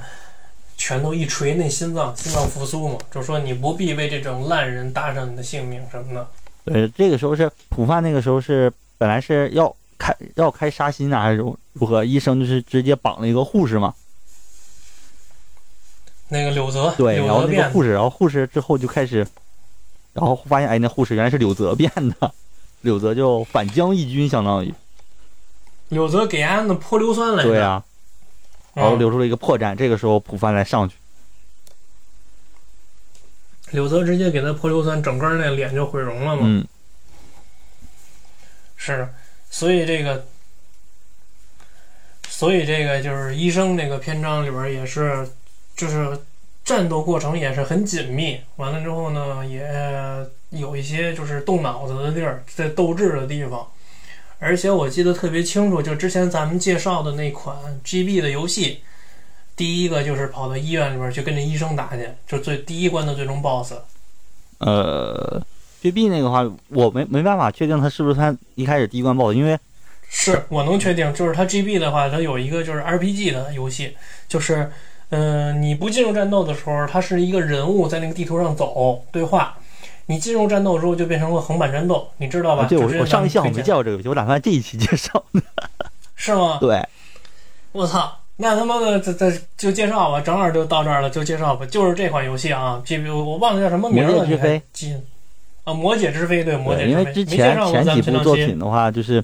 [0.77, 6.27] 拳头一锤那心脏，心脏复苏嘛，就说你不必为这种烂人搭上你的性命什么的。
[6.65, 12.03] 对，这个时候是普饭，那个时候是本来是要开要开杀心啊，还是如如何？
[12.03, 13.95] 医生就是直接绑了一个护士嘛，
[16.29, 19.19] 那个柳泽，对，然后那个护士，然后护士之后就开始，
[20.15, 22.33] 然后发现哎，那护士原来是柳泽变的，
[22.81, 24.73] 柳泽就反将一军，相当于
[25.91, 27.51] 柳泽给安的泼硫酸来着。
[27.51, 27.85] 对啊，
[28.75, 29.77] 嗯，然后留出了一个破绽。
[29.77, 30.97] 这个时候普范来上去，
[33.73, 36.43] 柳泽直接给他泼硫酸，整个那脸就毁容了嘛。
[36.45, 36.67] 嗯，
[38.77, 39.13] 是，
[39.51, 40.25] 所以这个，
[42.29, 45.29] 所以这个就是医生这个篇章里边也是，
[45.77, 46.19] 就是
[46.65, 48.41] 战斗过程也是很紧密。
[48.57, 49.69] 完了之后呢，也
[50.51, 53.67] 有一些就是动脑子的地儿，在斗智的地方。
[54.39, 58.83] 而且我记得特别清楚，就之前咱们介绍的那款 GB 的游戏，
[59.55, 63.75] 第一个就是跑到医院里边去跟着医生打去，就最第一关的最终 BOSS。
[64.59, 65.45] 呃
[65.83, 69.59] ，GB 那个话，我没没办法确定他是不是他一开始第一关 BOSS，因为
[70.09, 73.97] 是我能确定，就是它 GB 的话，它有一个就是 RPG 的游戏，
[74.29, 74.71] 就是，
[75.11, 79.57] 嗯、你不进入战斗的时候，它是一个人物在那个地图上走对话，
[80.07, 82.65] 你进入战斗之后就变成了横版战斗，你知道吧？
[82.65, 85.25] 啊对我上一期好像没绍这个游戏，我打算这一期介绍。
[86.17, 86.59] 是吗？
[86.63, 86.85] 对，
[87.71, 94.97] 我操，那他妈的这这就介绍吧，正好就到这儿了，就介绍吧，就是这款游戏啊，GB 我我忘了叫什么名了，你还魔界之飞记？
[95.65, 99.23] 啊，魔界之飞，对，魔界对，因为之飞，之没介前前几部作品的话，就是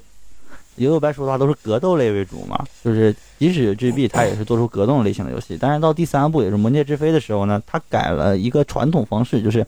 [0.76, 9.66] 游游白说的话都是格斗类为主嘛，就是即使 GB 它也是做出格斗类型的游戏，但是到第三部也是《魔界之飞》的时候呢，它改了一个传统方式，就是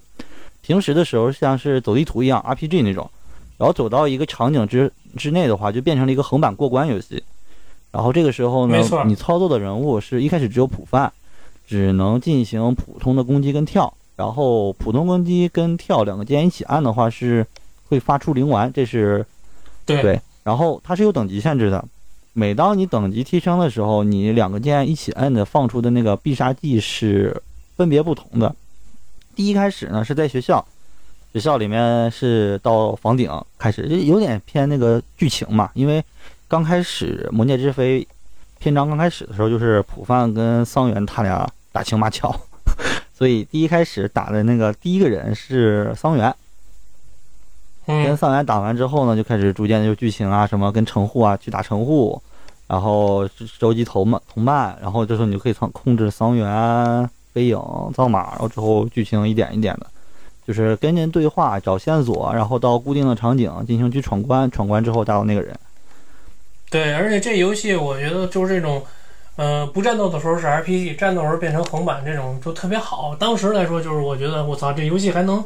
[0.61, 3.11] 平时的时候像是走地图一样 RPG 那种，
[3.57, 7.23] 然后走到一个场景之之内的话，就变成了一个横版过关游戏。
[7.91, 11.11] 然后这个时候呢，你操作的人物是一开始只有普范，
[11.67, 17.47] 只能进行普通的攻击跟跳，然后普通攻击跟跳两个键一起按的话是
[17.89, 19.25] 会发出灵丸，这是
[19.87, 20.03] 对。
[20.03, 20.21] 对。
[20.43, 21.85] 然后它是有等级限制的，
[22.33, 27.41] 每当你等级提升的时候，你两个键一起摁的放出的那个必杀技是
[27.77, 28.53] 分别不同的。
[29.37, 30.67] 第一开始呢是在学校，
[31.33, 36.03] 学校里面是到房顶开始，就有点偏那个剧情嘛，因为
[36.49, 38.01] 刚开始《魔界之飞》
[38.59, 42.35] 篇章刚开始的时候，就是普范跟桑原他俩打情骂俏，
[43.19, 46.33] 所以第一开始打的那个第一个人是桑原。
[47.85, 52.23] 跟嗯，桑原打完之后呢，就开始逐渐的就剧情啊，什么跟城户啊去打城户，
[52.69, 57.59] 然后收集同伴同伴，然后这时候你就可以控控制桑原、飞影、
[57.93, 59.87] 藏马，然后之后剧情一点一点的，
[60.47, 65.59] 就是跟人对话找线索，然后到固定的场景进行去闯关，闯关之后打到那个人。
[66.71, 68.85] 对，而且这游戏我觉得就是这种，
[69.39, 73.15] 呃，不战斗的时候是 RPG，战斗时候变成横版这种就特别好。
[73.15, 75.45] 当时来说，就是我觉得我操，这游戏还能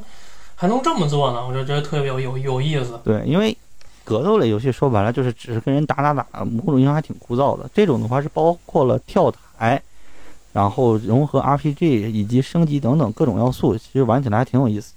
[0.55, 2.99] 还能这么做呢，我就觉得特别有有有意思。
[3.05, 3.55] 对，因为
[4.03, 7.69] 格斗类游戏说白了就是只是跟人打打打，某种意义上还挺枯燥的。
[7.75, 9.83] 这种的话是包括了跳台，
[10.55, 14.95] 然后融合 RPG 以及升级等等各种要素，其实玩起来还挺有意思。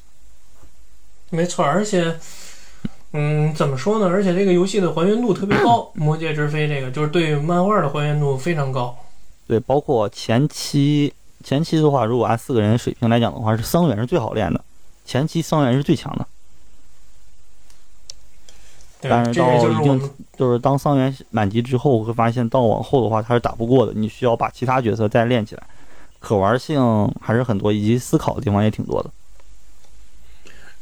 [1.32, 2.16] 没错，而且，
[3.18, 4.08] 嗯，怎么说呢？
[4.08, 8.94] 而且这个游戏的还原度特别高，《魔界之飞》这个就是对漫画的还原度非常高。
[9.48, 14.60] 对，包括前期前期的话，如果按四个人水平来讲的话，是桑原是最好练的，
[15.06, 16.28] 前期桑原是最强的。
[19.02, 25.64] 对但，是这个到一定就是当桑原满级之后，会发现到往后的话，他是打不过的，你需要把其他角色再练起来，
[26.20, 29.10] 可玩性还是很多，以及思考的地方也挺多的。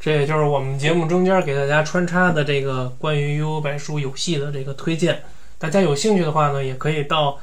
[0.03, 5.23] 这也就是我们节目中间给大家穿插的这个关于悠悠白书游戏的这个推荐。
[5.57, 7.39] 大家有兴趣的话呢，也可以到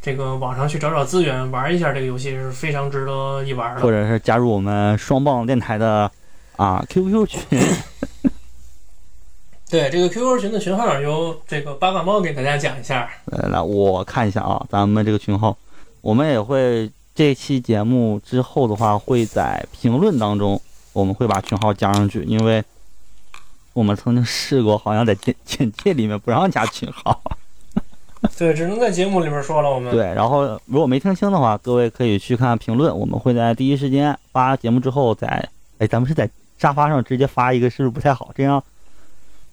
[0.00, 3.82] 这个网上去找找资源，玩一下这个游戏是非常值得一玩的。
[3.82, 6.10] 或者是加入我们双棒电台的
[6.56, 7.40] 啊 QQ 群，
[9.68, 13.06] 对，这个 QQ 群的群号由这个八卦猫给大家讲一下。
[13.26, 15.54] 来，来我看一下啊，咱们这个群号，
[16.00, 20.58] 我们也会这期节目之后的话，会在评论当中，
[20.98, 22.62] 我们会把群号加上去，因为
[23.72, 27.22] 我们曾经试过，好像在简简介里面不让加群号。
[28.36, 29.70] 对，只能在节目里面说了。
[29.70, 36.28] 我们对，然后如果没听清的话，各位可以去看评论，我们会在第一时间发节目之后再，哎，咱们是在
[36.58, 38.32] 沙发上直接发一个，是不是不太好？
[38.34, 38.60] 这样，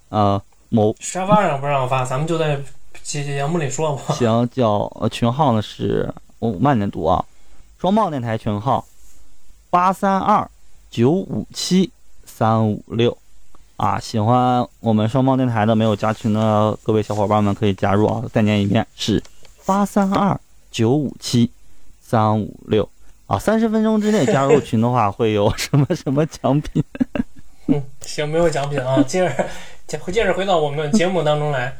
[0.09, 2.59] 呃，某沙发上不让发，咱们就在
[3.03, 4.15] 节节目里说吧。
[4.15, 7.23] 行叫呃群号呢是我慢点读啊，
[7.77, 8.83] 双棒电台群号
[9.69, 10.49] 八三二
[10.95, 11.91] 九五七
[12.23, 13.17] 三五六
[13.75, 19.21] 啊，喜欢我们双棒电台的没有加群的各位小伙伴们可以加入啊，再念一遍是
[19.65, 20.39] 八三二
[20.71, 21.51] 九五七
[22.01, 22.87] 三五六
[23.27, 26.81] 啊，三十分钟之内加入群的话会有什么什么奖品？
[27.67, 29.03] 嗯，行，没有奖品啊。
[29.03, 31.75] 接着，接着回到我们节目当中来。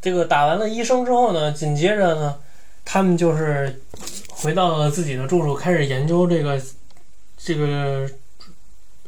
[0.00, 2.34] 这个打完了医生之后呢，紧接着呢，
[2.82, 3.78] 他们就是
[4.30, 6.58] 回到了自己的住处，开始研究这个
[7.36, 8.08] 这个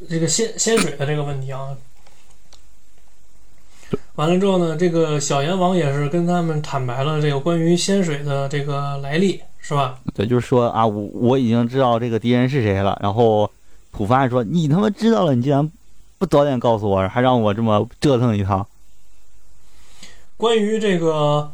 [0.09, 1.77] 这个仙仙水的这个问题啊。
[4.17, 9.99] 完了之后呢，这个小阎王也是跟他们坦白了这个关于仙水的这个来历，是吧？
[10.15, 12.99] 对，就是说啊，我我已经知道这个敌人是谁了。
[13.03, 13.51] 然后
[13.91, 15.71] 普凡说：“你他妈知道了，你竟然
[16.19, 18.67] 不早点告诉我，还让我这么折腾一趟。
[20.37, 21.51] 关于这个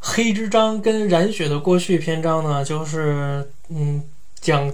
[0.00, 4.02] 黑之章跟染血的过去篇章呢，就是嗯
[4.40, 4.72] 讲，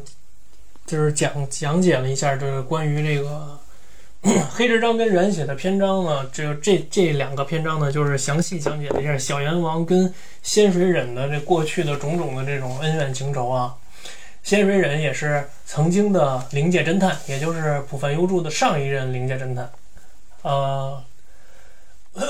[0.92, 3.58] 就是讲讲解了一下这个关于这个
[4.52, 10.12] 黑之章跟染血的篇章呢，这这这两个篇章呢，就是详细讲解了一下小阎王跟
[10.42, 13.74] 仙水忍的这过去的种种的这种恩怨情仇啊。
[14.42, 19.70] 仙水忍也是曾经的灵界侦探，也就是浦饭幽助的上一任灵界侦探，
[20.42, 21.02] 呃。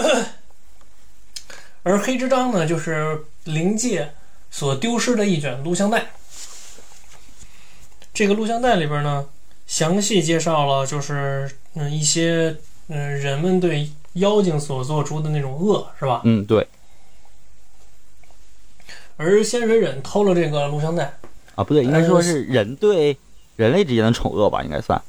[1.82, 4.12] 而黑之章呢，就是灵界
[4.52, 6.04] 所丢失的一卷录像带。
[8.12, 9.26] 这个录像带里边呢，
[9.66, 12.56] 详细介绍了就是嗯一些
[12.88, 16.20] 嗯人们对妖精所做出的那种恶，是吧？
[16.24, 16.66] 嗯，对
[19.16, 21.14] 而仙水忍偷了这个录像带，
[21.54, 23.16] 啊，不对，应该说是人对
[23.56, 25.00] 人类之间的丑恶吧，应该算，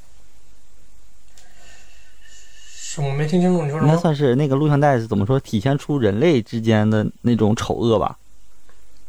[2.75, 3.91] 是我没听清楚你说什么。
[3.91, 8.17] 应该算是那个录像带是怎么说，体现出人类之间的那种丑恶吧？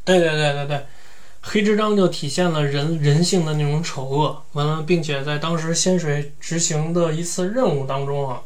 [0.04, 0.86] 对对对对对，
[1.46, 8.40] 黑之章就体现了人人性的那种丑恶，完了，并且在当时仙水执行的一次任务当中啊，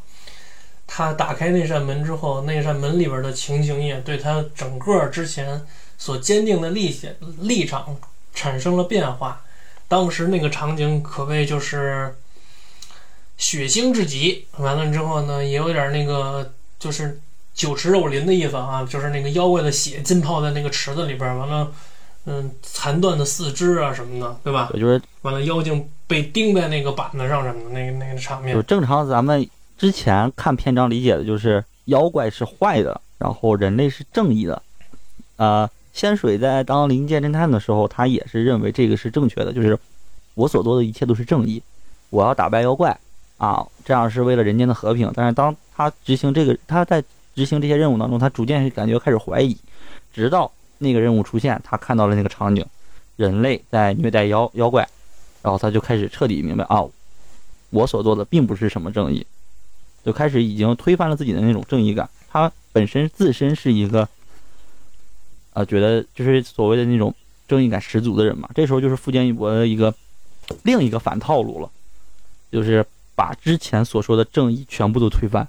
[0.84, 5.64] 他打开那扇门之后，那扇门里边的情景也对他整个之前
[5.96, 7.96] 所坚定的立显立场
[8.34, 9.42] 产生了变化。
[9.86, 12.16] 当时那个场景可谓就是
[13.38, 17.20] 血腥至极，完了之后呢，也有点那个就是
[17.54, 21.72] 酒池肉林的意思啊，就是那个妖怪的血浸泡在那个池子里边，完了，
[22.30, 24.68] 嗯，残断的四肢啊什么的，对吧？
[24.74, 29.48] 也就是完了，妖精被钉在那个板子上什么的，那个那个场面就，正常咱们
[29.78, 34.62] 之前看篇章理解的就是妖怪是坏的，然后人类是正义的。
[35.36, 39.78] 呃，仙水在当灵界侦探的时候，他也是认为这个是正确的，就是
[40.34, 41.62] 我所做的一切都是正义，
[42.10, 42.94] 我要打败妖怪
[43.38, 45.10] 啊，这样是为了人间的和平。
[45.14, 47.02] 但是当他执行这个，他在
[47.34, 49.56] 执行这些任务当中，他逐渐感觉开始怀疑，
[50.12, 52.64] 直到那个任务出现，他看到了那个场景，
[53.16, 54.88] 人类在虐待妖妖怪，
[55.42, 56.84] 然后他就开始彻底明白啊，
[57.70, 59.26] 我所做的并不是什么正义，
[60.04, 62.08] 就开始已经推翻了自己的那种正义感。
[62.30, 64.08] 他本身自身是一个，
[65.52, 67.14] 啊、觉得就是所谓的那种
[67.46, 68.48] 正义感十足的人嘛。
[68.54, 69.94] 这时候就是富坚义博的一个
[70.62, 71.70] 另一个反套路了，
[72.52, 75.48] 就是把之前所说的正义全部都推翻。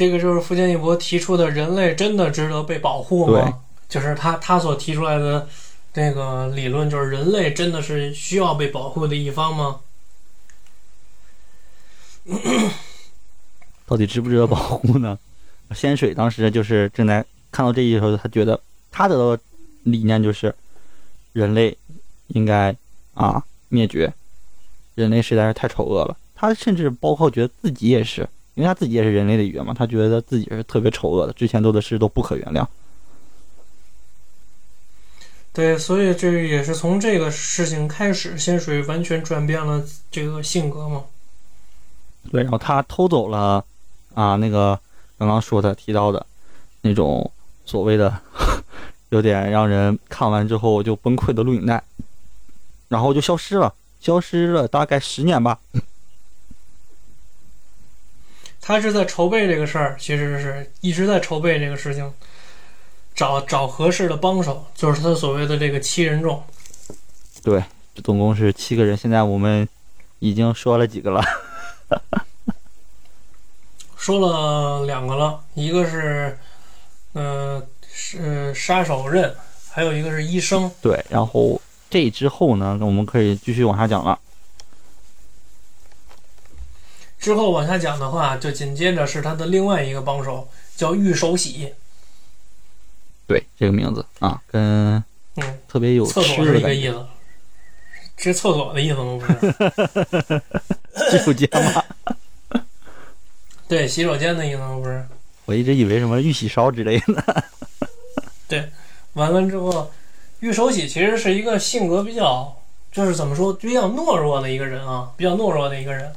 [0.00, 3.60] 这个就是富坚义博提出的人类真的值得被保护吗？
[3.86, 5.46] 就是他他所提出来的
[5.92, 9.80] 这个理论，就是人类真的是需要被保护的一方吗？
[13.84, 15.18] 到底值不值得保护呢？
[15.74, 17.22] 仙水当时就是正在
[17.52, 18.58] 看到这一时候，他觉得
[18.90, 19.42] 他得到的
[19.82, 20.54] 理念就是
[21.34, 21.76] 人类
[22.28, 22.74] 应该
[23.12, 24.10] 啊灭绝，
[24.94, 26.16] 人类实在是太丑恶了。
[26.34, 28.26] 他甚至包括觉得自己也是，
[28.60, 32.66] 因为他自己也是人类的语言嘛，他觉得自己是特别丑恶的，之前做的事都不可原谅。
[35.50, 41.04] 对，所以这也是从这个事情开始，仙水完全转变了这个性格嘛。
[42.30, 43.64] 对，然后他偷走了
[44.12, 44.78] 啊那个
[45.16, 46.26] 刚刚说的提到的
[46.82, 47.32] 那种
[47.64, 48.14] 所谓的
[49.08, 51.82] 有点让人看完之后就崩溃的录影带，
[52.88, 55.58] 然后就消失了，消失了大概十年吧。
[58.70, 62.08] 他是在筹备这个事儿，其实是一直在筹备这个事情，
[63.16, 66.40] 找找合适的帮手，就是他所谓的这个七人众。
[67.42, 67.60] 对，
[68.04, 69.68] 总共是七个人，现在我们
[70.20, 71.20] 已经说了几个了？
[73.98, 76.38] 说了两个了，一个是，
[77.14, 77.60] 呃，
[77.92, 79.34] 是杀手刃，
[79.68, 80.70] 还有一个是医生。
[80.80, 81.60] 对，然后
[81.90, 84.16] 这之后呢，我们可以继续往下讲了。
[87.20, 91.70] 之后往下讲的话，就紧接着是他的另外一个帮手，叫玉手洗，
[93.26, 94.96] 对，这个名字啊，跟
[95.36, 97.06] 嗯，特别有厕所一个意思，
[98.16, 99.18] 是厕所的意思吗？
[99.18, 101.84] 不是，洗手间吗？
[103.68, 104.78] 对，洗手间的意思吗？
[104.82, 105.06] 不是。
[105.44, 107.44] 我一直以为什么玉洗烧之类的。
[108.48, 108.68] 对
[109.12, 109.92] 完了之后，
[110.40, 112.56] 玉手洗其实是一个性格比较，
[112.90, 116.10] 就是怎么说，比较懦弱的一个人啊，比较懦弱的一个人。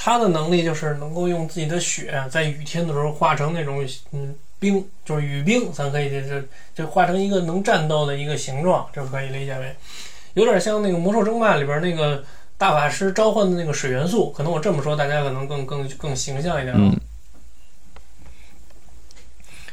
[0.00, 9.74] 他的能力就是能够用自己的血在雨天的时候化成那种嗯冰，就是雨冰，咱可以这这就化成一个能战斗的一个形状，这可以理解为
[10.34, 12.24] 有点像那个魔兽争霸里边那个
[12.56, 14.30] 大法师召唤的那个水元素。
[14.30, 16.80] 可能我这么说，大家可能更更更形象一点啊。
[16.80, 17.00] 嗯，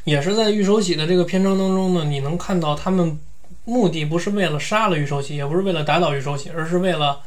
[0.05, 3.19] 也是在玉手洗的这个篇章当中呢，你能看到他们
[3.63, 7.21] 目的不是为了杀了玉手洗，也不是为了打倒玉手洗，而是为了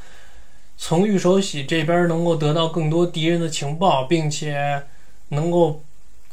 [0.80, 4.80] 从玉手洗这边能够得到更多敌人的情报，并且
[5.30, 5.82] 能够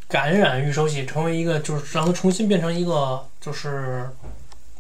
[0.08, 4.08] 感染玉手洗，成为一个就是让他重新变成一个就是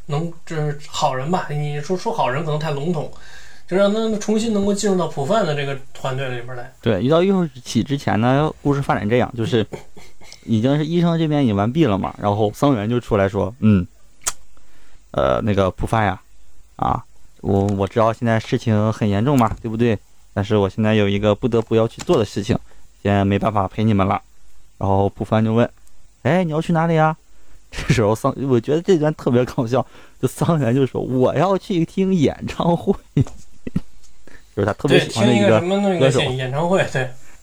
[0.05, 1.47] 能就是好人吧。
[1.49, 3.11] 你说说好人可能太笼统，
[3.67, 6.71] 就让他重新能够进入到普范的这个团队里边来。
[6.79, 9.65] 对，遇到玉手洗之前呢，故事发展这样，就是
[10.45, 13.85] 已经是医生这边已经完毕了嘛，然后桑原就出来说，嗯，
[15.09, 16.21] 呃，那个普范呀，
[16.75, 17.03] 啊，
[17.45, 19.97] 我我知道现在事情很严重嘛，对不对？
[20.33, 22.57] 但是我现在有一个不得不要去做的事情，
[23.03, 24.19] 现在没办法陪你们了。
[24.79, 25.69] 然后普凡就问
[26.23, 27.15] ：“哎，你要去哪里啊？”
[27.71, 29.85] 这时候桑，我觉得这段特别搞笑，
[30.19, 32.93] 就桑原就说：“我要去听演唱会。
[34.55, 37.01] ”就是他特别，喜欢的一个听一个什么那个歌手演演唱会，对，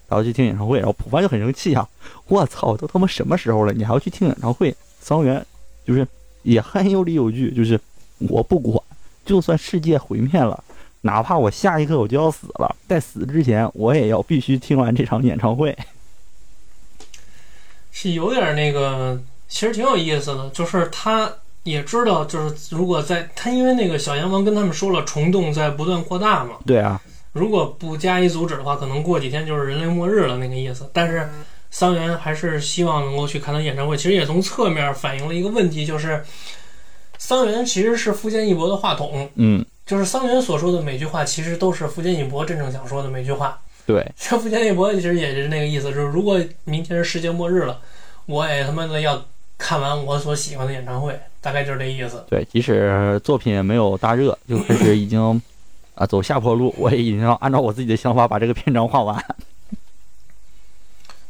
[0.08, 1.88] 然后去听演唱会，然后普凡就很生气啊！
[2.26, 4.74] 我操，都他妈什么时候了，你还要去听演唱会？
[5.00, 5.44] 桑原
[5.86, 6.06] 就是
[6.42, 7.78] 也很有理有据，就是
[8.18, 8.82] 我不管，
[9.24, 10.62] 就算世界毁灭了，
[11.02, 15.76] 哪怕我下一刻我就要死了，在死之前我也要必须听完这场演唱会。
[17.92, 21.30] 是有点那个，其实挺有意思的，就是他
[21.62, 27.00] 也知道，就是如果在他因为那个小阎王跟他们说了，虫洞在不断扩大嘛，对啊，
[27.32, 30.88] 如果不加以阻止的话，可能过几天就是人类末日了那个意思。
[30.92, 31.28] 但是
[31.70, 36.24] 桑原还是希望能够去看他演唱会，其实也从侧面反映了一个问题，就是
[37.24, 43.60] 桑原其实是福建一博的话筒，嗯，就是桑原所说的每句话，其实都是福建一博真正想说的每句话。
[43.86, 47.80] 对，这福建一博其实也是那个意思，就是如果明天是世界末日了，
[48.26, 49.24] 我也他妈的要
[49.56, 52.24] 看完我所喜欢的演唱会，大概就是这意思。
[52.28, 55.40] 对，即使作品没有大热，就开始已经
[55.94, 59.24] 啊走下坡路， 我也已经要按照我自己的想法把这个篇章画完。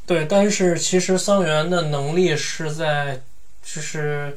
[0.07, 3.20] 对，但是其实桑原的能力是在，
[3.62, 4.34] 就是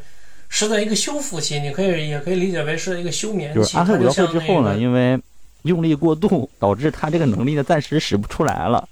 [0.57, 3.55] 是在一个修复期，你可以也可以理解为是一个休眠期。
[3.55, 5.19] 就是安特它就像疗会之后呢，因为
[5.63, 8.87] 用力过度，导致他这个能力呢暂时使不出来了。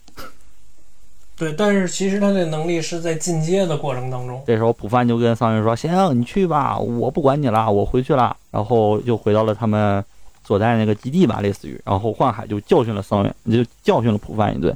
[1.38, 4.43] 对，但是其实他的能力是在进阶的过程当中。
[4.45, 10.03] 这时候普范就跟桑原说：“行，你去吧，我不管你了，我回去了。”然后就回到了他们
[10.45, 11.80] 所在那个基地吧，类似于。
[11.86, 14.76] 然后幻海就教训了桑原，就教训了普范一顿。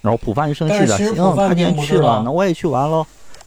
[0.00, 3.04] 然后普范就生气了，行，他既然并不知道去了，那我也去玩喽。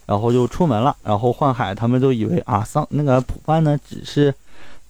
[0.08, 0.96] 然后就出门了。
[1.04, 4.34] 然后幻海他们都以为啊，桑那个普范呢，只是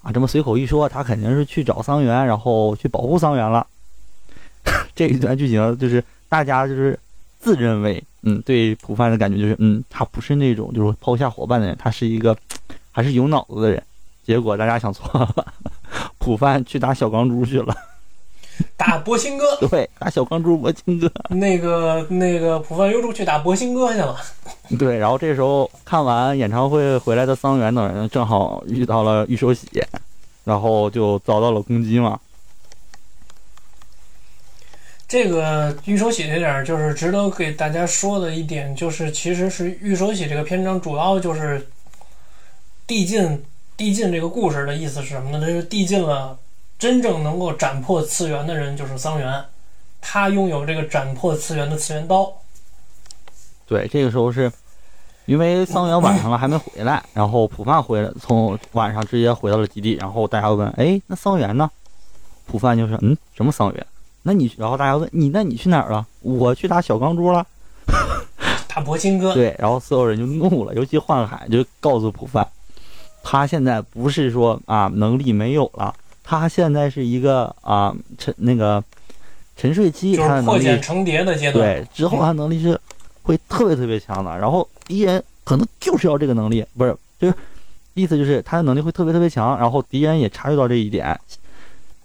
[0.02, 3.68] 啊这么随口一说，他肯定是去找桑原，然后去保护桑原了。
[4.96, 6.98] 这一段剧情就是大家就是
[7.40, 12.38] 自认为，嗯，对普范的感觉就是，嗯，他不是那种就是抛下伙伴的人，他是一个
[12.92, 13.84] 还是有脑子的人。
[14.24, 15.54] 结果大家想错了，
[16.20, 17.74] 普范去打小钢珠去了，
[18.78, 24.18] 打博兴哥， 对，打小钢珠博青哥， 那个那个浦饭优助去打博兴哥去了。
[24.78, 24.98] 对。
[24.98, 29.68] 然后这时候看完演唱会回来的桑原等人正好遇到了玉手洗，
[30.44, 32.20] 然后就遭到了攻击嘛。
[35.08, 41.66] 这个玉手洗这点儿就是值得给大家说的一点，就是其实是玉手洗这个篇章主要就是
[42.86, 43.42] 递进
[43.78, 45.40] 递进这个故事的意思是什么呢？
[45.40, 46.38] 它就是递进了
[46.80, 49.44] 真正能够斩破次元的人就是桑原，
[50.00, 52.32] 他拥有这个斩破次元的次元刀。
[53.66, 54.52] 对，这个时候是
[55.26, 61.70] 因为桑原晚上了还没回来， 然后普范回来，从晚上直接回到了基地，然后大家问，哎，那桑原呢？
[62.46, 63.86] 普范就说，嗯，什么桑原？
[64.24, 66.06] 那你，然后大家问你，那你去哪儿了？
[66.22, 67.46] 我去打小钢珠了。
[68.68, 72.48] 打博兴哥，对，然后所有人就怒了，尤其幻海就告诉普范，
[73.24, 75.94] 他现在不是说啊能力没有了，
[76.30, 78.84] 他现在是一个啊沉那个
[79.56, 81.64] 沉睡期，就是破茧成蝶的阶段。
[81.64, 82.78] 对之后他能力是
[83.24, 87.34] 会特别特别强的，然后敌人可能就是要这个能力，不是就是
[87.94, 91.18] 意思就是他的能力会特别特别强，然后敌人也察觉到这一点，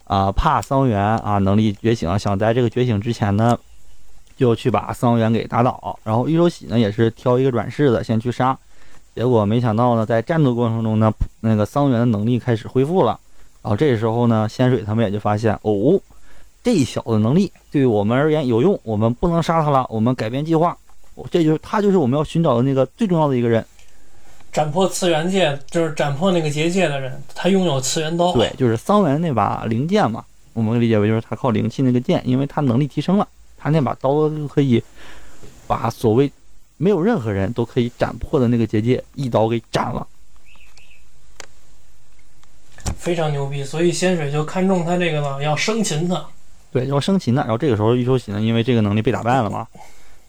[0.04, 3.58] 啊、怕桑原啊能力觉醒，想在这个觉醒之前呢，
[4.36, 5.98] 就去把桑原给打倒。
[6.04, 8.56] 然后玉手喜呢也是挑一个软柿子先去杀，
[9.16, 13.18] 结果没想到呢，在战斗过程中呢，那个桑原的能力开始恢复了。
[13.62, 16.00] 然后这时候呢，仙水他们也就发现，哦，
[16.64, 20.76] 这小子能力对我们而言有用，我们不能杀他了，我们改变计划。
[21.14, 23.64] 哦这就是他就是我们要寻找的那个最重要的一个人。
[24.50, 28.32] 斩破次元界，就是斩破那个结界的人，他拥有次元刀。
[28.32, 34.82] 对，就是桑原那把灵剑嘛，我们理解为就是他靠灵气那个剑，因为他能力提升了，他那把刀就可以
[35.66, 36.30] 把所谓
[36.76, 40.06] 没有任何人都可以斩破的那个结界一刀给斩了。
[42.96, 46.24] 非常牛逼，所以仙水就看中他这个了，要生擒他。
[46.70, 49.66] 对，要生擒他，然后这个时候玉修喜呢，因为这个能力被打败了嘛，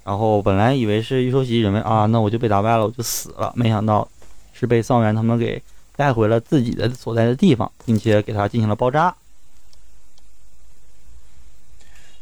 [0.04, 4.06] 然后本来以为是玉修喜认为啊，那我就被打败了，我就死了，没想到
[4.52, 5.62] 是被桑原他们给
[5.96, 9.16] 带回了自己的所在的地方，并且给他进行了包扎。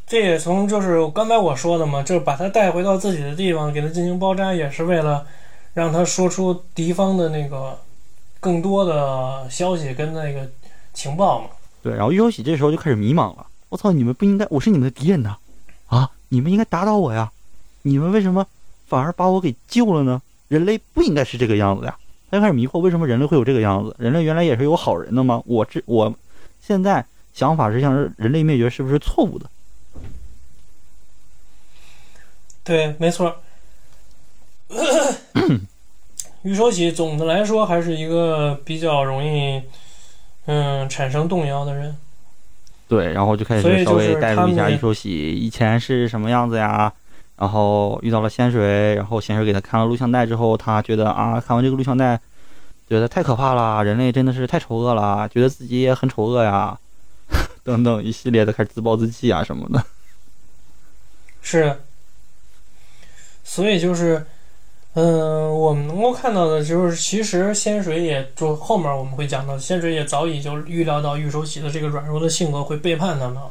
[0.06, 5.26] 这也从就是刚才我说的嘛，就是把他带回到自己的地方，给他进行包扎，也是为了
[5.74, 7.80] 让他说出敌方的那个
[8.42, 10.52] 更多的消息跟那个
[10.94, 11.48] 情报嘛。
[11.82, 13.48] 对，然后玉手喜这时候就开始迷茫了。
[13.70, 15.38] 我操，你们不应该，我是你们的敌人呐！
[15.88, 17.32] 啊，你们应该打倒我呀！
[17.84, 18.46] 你们为什么
[18.88, 20.22] 反而把我给救了呢？
[20.50, 21.98] 人类不应该是这个样子呀！
[22.30, 23.96] 他就开始迷惑，为什么人类会有这个样子？
[23.98, 25.42] 人类原来也是有好人的吗？
[25.46, 26.14] 我这我
[26.62, 29.50] 现在想法是像是人类灭绝是不是错误的？
[32.64, 33.36] 对，没错。
[36.44, 39.62] 玉手喜总的来说还是一个比较容易，
[40.46, 41.96] 嗯，产生动摇的人。
[42.88, 46.92] 对，然后就开始稍微带入一下们玉手喜以前是什么样子呀，
[47.38, 52.20] 然后遇到了仙水，然后仙水给他看了录像带之后，他觉得啊，看完这个录像带，
[52.89, 56.78] 觉得太可怕了，人类真的是太丑恶了，觉得自己也很丑恶呀，
[57.64, 59.86] 等等一系列的开始自暴自弃啊什么的。
[61.42, 61.80] 是，
[63.44, 64.26] 所以就是，
[64.94, 73.42] 嗯、我们能够看到的就是，其实仙水也就后面我们会讲到，仙水也早已就预料到玉手喜的这个软弱的性格会背叛他们，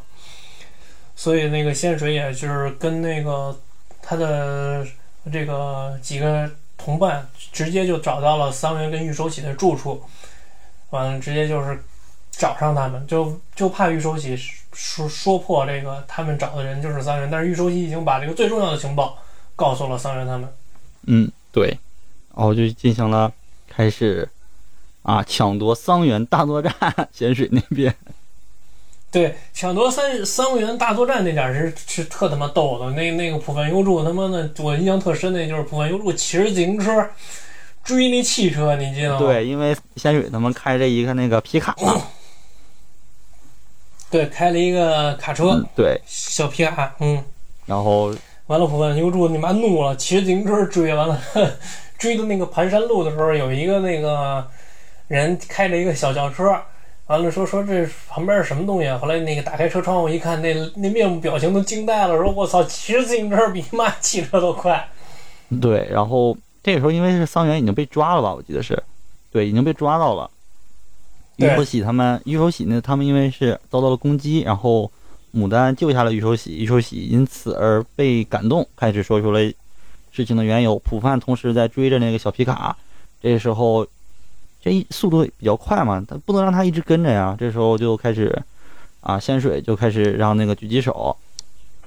[1.16, 3.58] 所以那个仙水也就是跟那个
[4.02, 4.86] 他的
[5.32, 10.02] 这个几个同伴直接就找到了桑原跟玉手喜的住处，
[10.90, 11.82] 完了直接就是
[12.32, 14.36] 找上他们，就就怕玉手喜
[14.74, 19.16] 说说破这个他们找的人就是桑原，但是玉手喜已经把这个最重要的情报
[19.56, 20.46] 告诉了桑原他们。
[21.06, 21.78] 嗯，对，
[22.34, 23.32] 然后就进行了
[23.68, 24.28] 开始
[25.02, 26.72] 啊抢夺桑园大作战，
[27.12, 27.94] 咸水那边。
[29.10, 37.10] 对，抢夺三三元大作战那点儿是是特他妈逗的，那那个浦饭优助他妈的，我印象特深的就是浦饭优助骑着自行车
[37.82, 39.18] 追那汽车，你记得吗？
[39.18, 42.00] 对，因为咸水他们开着一个那个皮卡嘛，
[44.10, 47.24] 对，开了一个卡车，嗯，对，小皮卡，嗯，
[47.66, 48.14] 然后
[48.50, 51.16] 完了浦饭优助你妈怒了，骑着自行车追，完了
[51.96, 54.44] 追到那个盘山路的时候，有一个那个
[55.06, 56.60] 人开着一个小轿车。
[57.06, 58.98] 完了说说这旁边是什么东西啊？
[58.98, 64.88] 后来那个打开车窗户一看，那那面部表情都惊呆了，说我操，骑着自行车比妈汽车都快。
[65.60, 68.82] 对，然后这个时候因为是桑园已经被抓了吧，我记得是，
[69.30, 70.28] 对，已经被抓到了。
[71.36, 74.90] 玉对手喜他们，玉手喜呢，他们因为是遭到了攻击，然后
[75.34, 79.40] 牡丹救下了玉手喜，玉手喜因此而被感动，开始说出了
[80.10, 80.78] 事情的缘由。
[80.80, 82.76] 普范同时在追着那个小皮卡，
[83.22, 83.86] 这时候
[84.60, 87.36] 这一速度比较快嘛，他不能让他一直跟着呀。
[87.38, 88.42] 这时候就开始
[89.00, 91.16] 啊，仙水就开始让那个狙击手，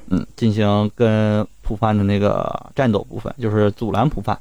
[0.08, 4.40] 嗯，进行跟普范的那个战斗部分，就是阻拦普范。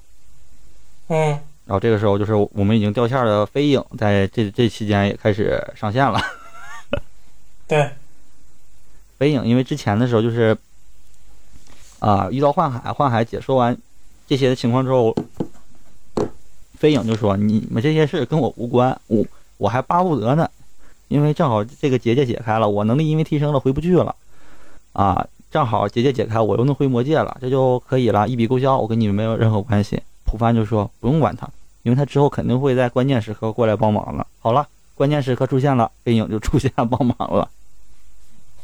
[1.09, 1.29] 嗯，
[1.67, 6.21] 然后这个时候就是我们已经掉线的飞影，在这这期间也开始上线了。
[7.69, 7.91] 对，
[9.23, 10.59] 飞影因为之前的时候就是
[12.01, 13.79] 啊、遇到幻海，幻海解说完
[14.27, 15.14] 这些的情况之后，
[16.75, 19.25] 飞影就说：“你们这些事跟我无关，我
[19.59, 20.51] 我还巴不得呢，
[21.07, 24.12] 因为正好这个结界解开了，我能力因为提升了回不去了，
[24.93, 31.49] 啊，正好结界解开，我又能回魔界了，这就可以了，一笔勾销，我跟你们没有任何关系。”普帆就说：“不用管他，
[31.85, 34.66] 因为他之后肯定会在关键时刻过来帮忙了。”好了，
[34.97, 37.49] 关键时刻出现了，飞影就出现帮忙了。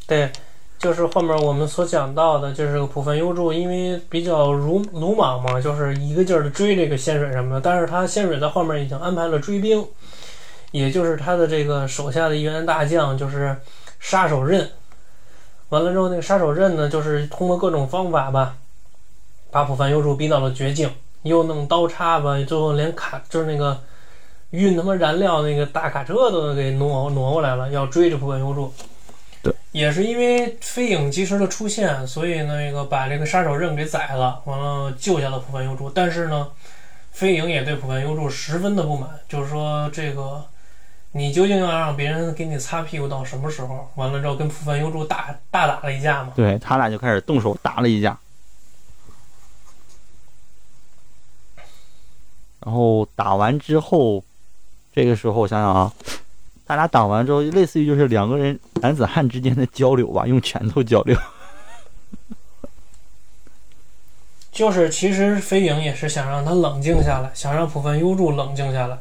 [0.09, 0.33] 对，
[0.79, 9.85] 就是后面我们所讲到的，就是浦饭优助，因为比较鲁鲁莽嘛，就是一个劲儿的追这个仙水什么的，但是他仙水在后面已经安排了追兵，
[10.71, 13.57] 也就是他的这个手下的一员大将，就是
[13.99, 14.71] 杀手刃。
[15.71, 18.55] 完了之后，那个杀手刃呢，就是通过各种方法吧，
[19.51, 20.89] 把浦饭优助逼到了绝境，
[21.23, 23.77] 又弄刀叉吧，最后连卡就是那个
[24.51, 28.73] 运他妈燃料那个大卡车都给挪挪过来了，要追着浦饭优助。
[29.73, 35.91] 也是因为飞影及时的出现，所以那个把这个杀手刃给宰了，完了救下了浦饭优助。
[35.91, 36.49] 但是呢，
[37.13, 40.45] 飞影也对浦饭优助十分的不满，就是说这个
[41.13, 43.91] 你究竟要让别人给你擦屁股到什么时候？
[43.97, 46.33] 完了之后跟浦饭优助大大打了一架嘛。
[46.37, 48.19] 对他俩就开始动手打了一架，
[52.61, 54.23] 然后打完之后，
[54.95, 55.93] 这个时候我想想啊，
[56.69, 61.19] 他俩打完之后，类似于就是两个人男子汉之间的交流吧，用拳头交流。
[64.53, 68.99] 就是其实飞影也是想让他冷静下来，想让浦饭优助冷静下来。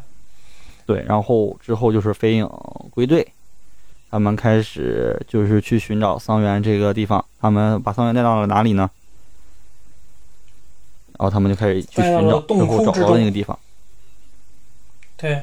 [0.86, 2.50] 对，然后之后就是飞影
[2.90, 3.28] 归队，
[4.10, 7.26] 他们开始就是去寻找桑园这个地方。
[7.42, 8.90] 他们把桑园带到了哪里呢？
[11.20, 13.60] 然后他们就开始去寻找，洞最后找到那个地方。
[15.18, 15.42] 对，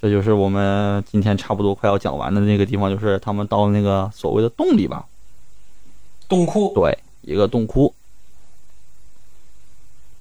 [0.00, 5.04] 这就是我们今天差不多快要讲完的那个地方，就是他们到那个所谓的洞里吧。
[6.28, 7.92] 洞窟，对，一个洞窟。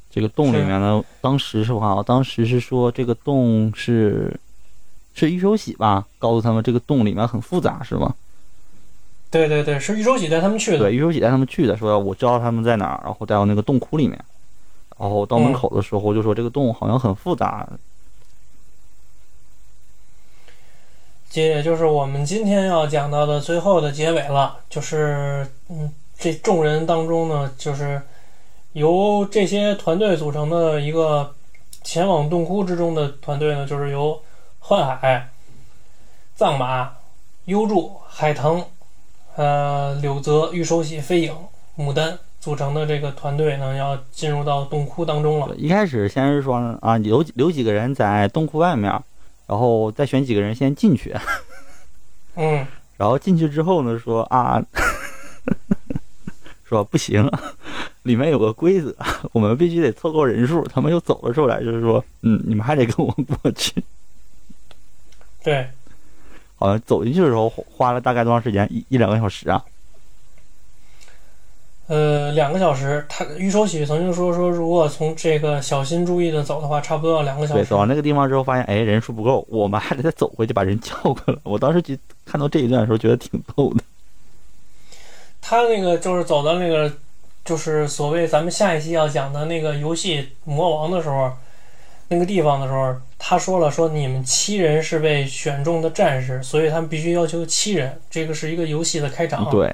[0.10, 4.40] 这个洞里面呢，当时是吧，当时是说这个洞是
[5.14, 6.08] 是玉手洗吧？
[6.18, 8.16] 告诉他们这个洞里面很复杂，是吗？
[9.30, 10.80] 对对对，是玉手洗带他们去的。
[10.80, 14.18] 对，玉手洗带他们去的，说我知道他们在哪儿，然后带到那个洞窟里面，
[14.98, 17.68] 然后到门口的时候就说这个洞好像很复杂。
[21.30, 28.02] 这也就是我们今天要讲到的最后的结尾了，就是嗯，这众人当中呢，就是
[28.74, 31.36] 由这些团队组成的一个
[31.84, 34.20] 前往洞窟之中的团队呢，就是由
[34.60, 35.30] 幻海、
[36.36, 36.94] 藏马、
[37.45, 38.64] 幽助、海腾、
[39.36, 41.36] 呃柳泽、玉手洗、飞影、
[41.78, 45.54] 牡丹组成的这个团队呢，要进入到洞窟当中了。
[45.56, 48.91] 一开始先是说啊，留留几个人在洞窟外面。
[49.48, 51.15] 然后再选几个人先进去，
[52.36, 52.68] 嗯，
[52.98, 54.61] 然后进去之后呢，说啊，
[56.68, 57.32] 说不行，
[58.03, 58.94] 里面有个规则，
[59.32, 60.61] 我们必须得凑够人数。
[60.65, 63.11] 他们又走了出来，就是说，嗯，你们还得跟我
[63.41, 63.82] 过去。
[65.44, 65.69] 对，
[66.57, 68.68] 好像走进去的时候花了大概多长时间？
[68.69, 69.64] 一一两个小时啊。
[71.88, 73.05] 呃，两个小时。
[73.07, 77.61] 他玉手喜曾经说说，如果从这个小心注意的走的话，差不多要两个小时。
[77.61, 81.35] 对，走到那个地方之后，发现哎，人数不够，我们还得再走回去把人叫过来。
[81.43, 81.95] 我当时就
[82.26, 83.81] 看到这一段的时候，觉得挺逗的。
[85.41, 86.91] 他那个就是走到那个，
[87.45, 91.31] 就是所谓咱们下一期要讲的那个游戏魔王的时候，
[92.09, 97.97] 那个地方的时候，他说了说你们七人是被选中的战士，所以他们必须要求七人。
[98.09, 99.49] 这个是一个游戏的开场。
[99.49, 99.73] 对。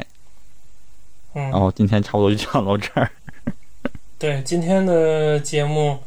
[1.33, 3.09] 嗯，然后今天差不多就讲到这儿。
[4.19, 5.99] 对，今天的节目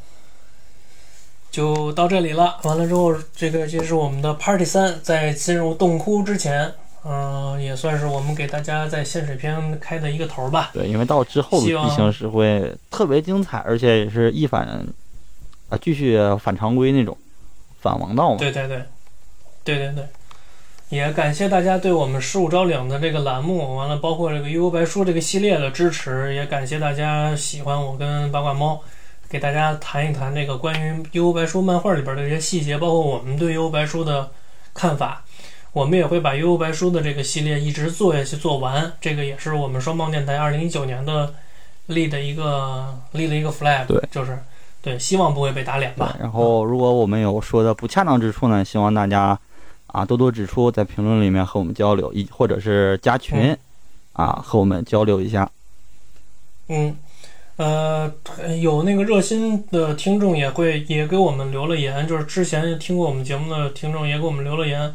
[1.51, 2.59] 就到这里了。
[2.63, 6.73] 完了之后，这个这是我们的 Party 三，在进入洞窟之前，
[7.05, 10.71] 嗯，也算是我们给大家在仙水篇开的一个头吧。
[10.73, 14.67] 对，因为到之后的剧情是会特别精彩，而且也是一反
[15.69, 17.17] 啊，继续反常规那种
[17.81, 18.39] 反王道嘛。
[18.39, 18.83] 对对对，
[19.65, 20.07] 对对对。
[20.89, 28.81] 也感谢大家对我们十五招领的这个栏目，完了包括这个悠悠白书这个系列的支持，也感谢大家喜欢我跟八卦猫，
[29.29, 34.31] 给大家谈一谈这个关于悠悠白书漫画里边的一些细节，包括我们对悠悠白书的
[34.75, 35.25] 看法。
[35.73, 41.35] 我们也会把悠悠白书的这个系列一直做下去做完，这个也是我们双棒电台二零一九年的
[41.87, 44.39] 立的一个立了一个 flag，对，就是
[44.81, 46.17] 对，希望不会被打脸吧。
[46.21, 49.37] 然后如果我们有说的不恰当之处呢，希望大家。
[49.89, 53.57] 啊，多多指出，在评论里面和我们交流，一或者是加群，
[54.13, 55.51] 啊，和我们交流一下。
[56.69, 56.95] 嗯，
[57.57, 58.13] 呃，
[58.61, 64.95] 有那个热心的听众也会也给我们留了言，就是之前听过我们节目的听众也给我们留了言。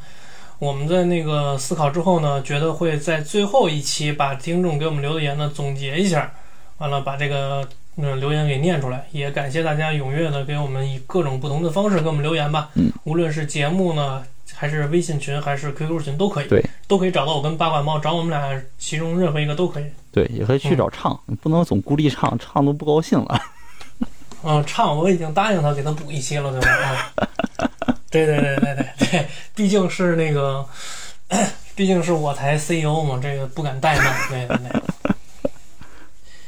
[0.59, 6.34] 我们在那个思考之后呢，觉得会在最后一期把听众给我们留的言呢总结一下，
[6.77, 9.07] 完了把这个嗯留言给念出来。
[9.11, 12.69] 也感谢大家踊跃的给我们以各种不同的方式给我们留言吧。
[12.76, 14.23] 嗯，无论是节目呢。
[14.53, 19.86] 还是微信群，还是 QQ 群都可以，对，都可以找到我跟八卦猫，找我们俩其中任何一个都可以。
[20.11, 23.41] 对，也可以去找唱，你不能总孤立唱，唱都不高兴了。
[24.44, 26.68] 嗯，唱我已经答应他给他补一期了，对吧？
[26.72, 27.14] 啊，
[28.10, 30.65] 对对对对对对，毕竟是那个，
[31.76, 34.82] 毕竟是我台 CEO 嘛，这个不敢怠慢，对对对。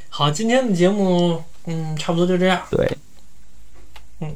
[0.09, 2.61] 好，今天的节目，嗯，差不多就这样。
[2.69, 2.97] 对。
[4.19, 4.35] 嗯，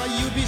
[0.00, 0.39] 一つで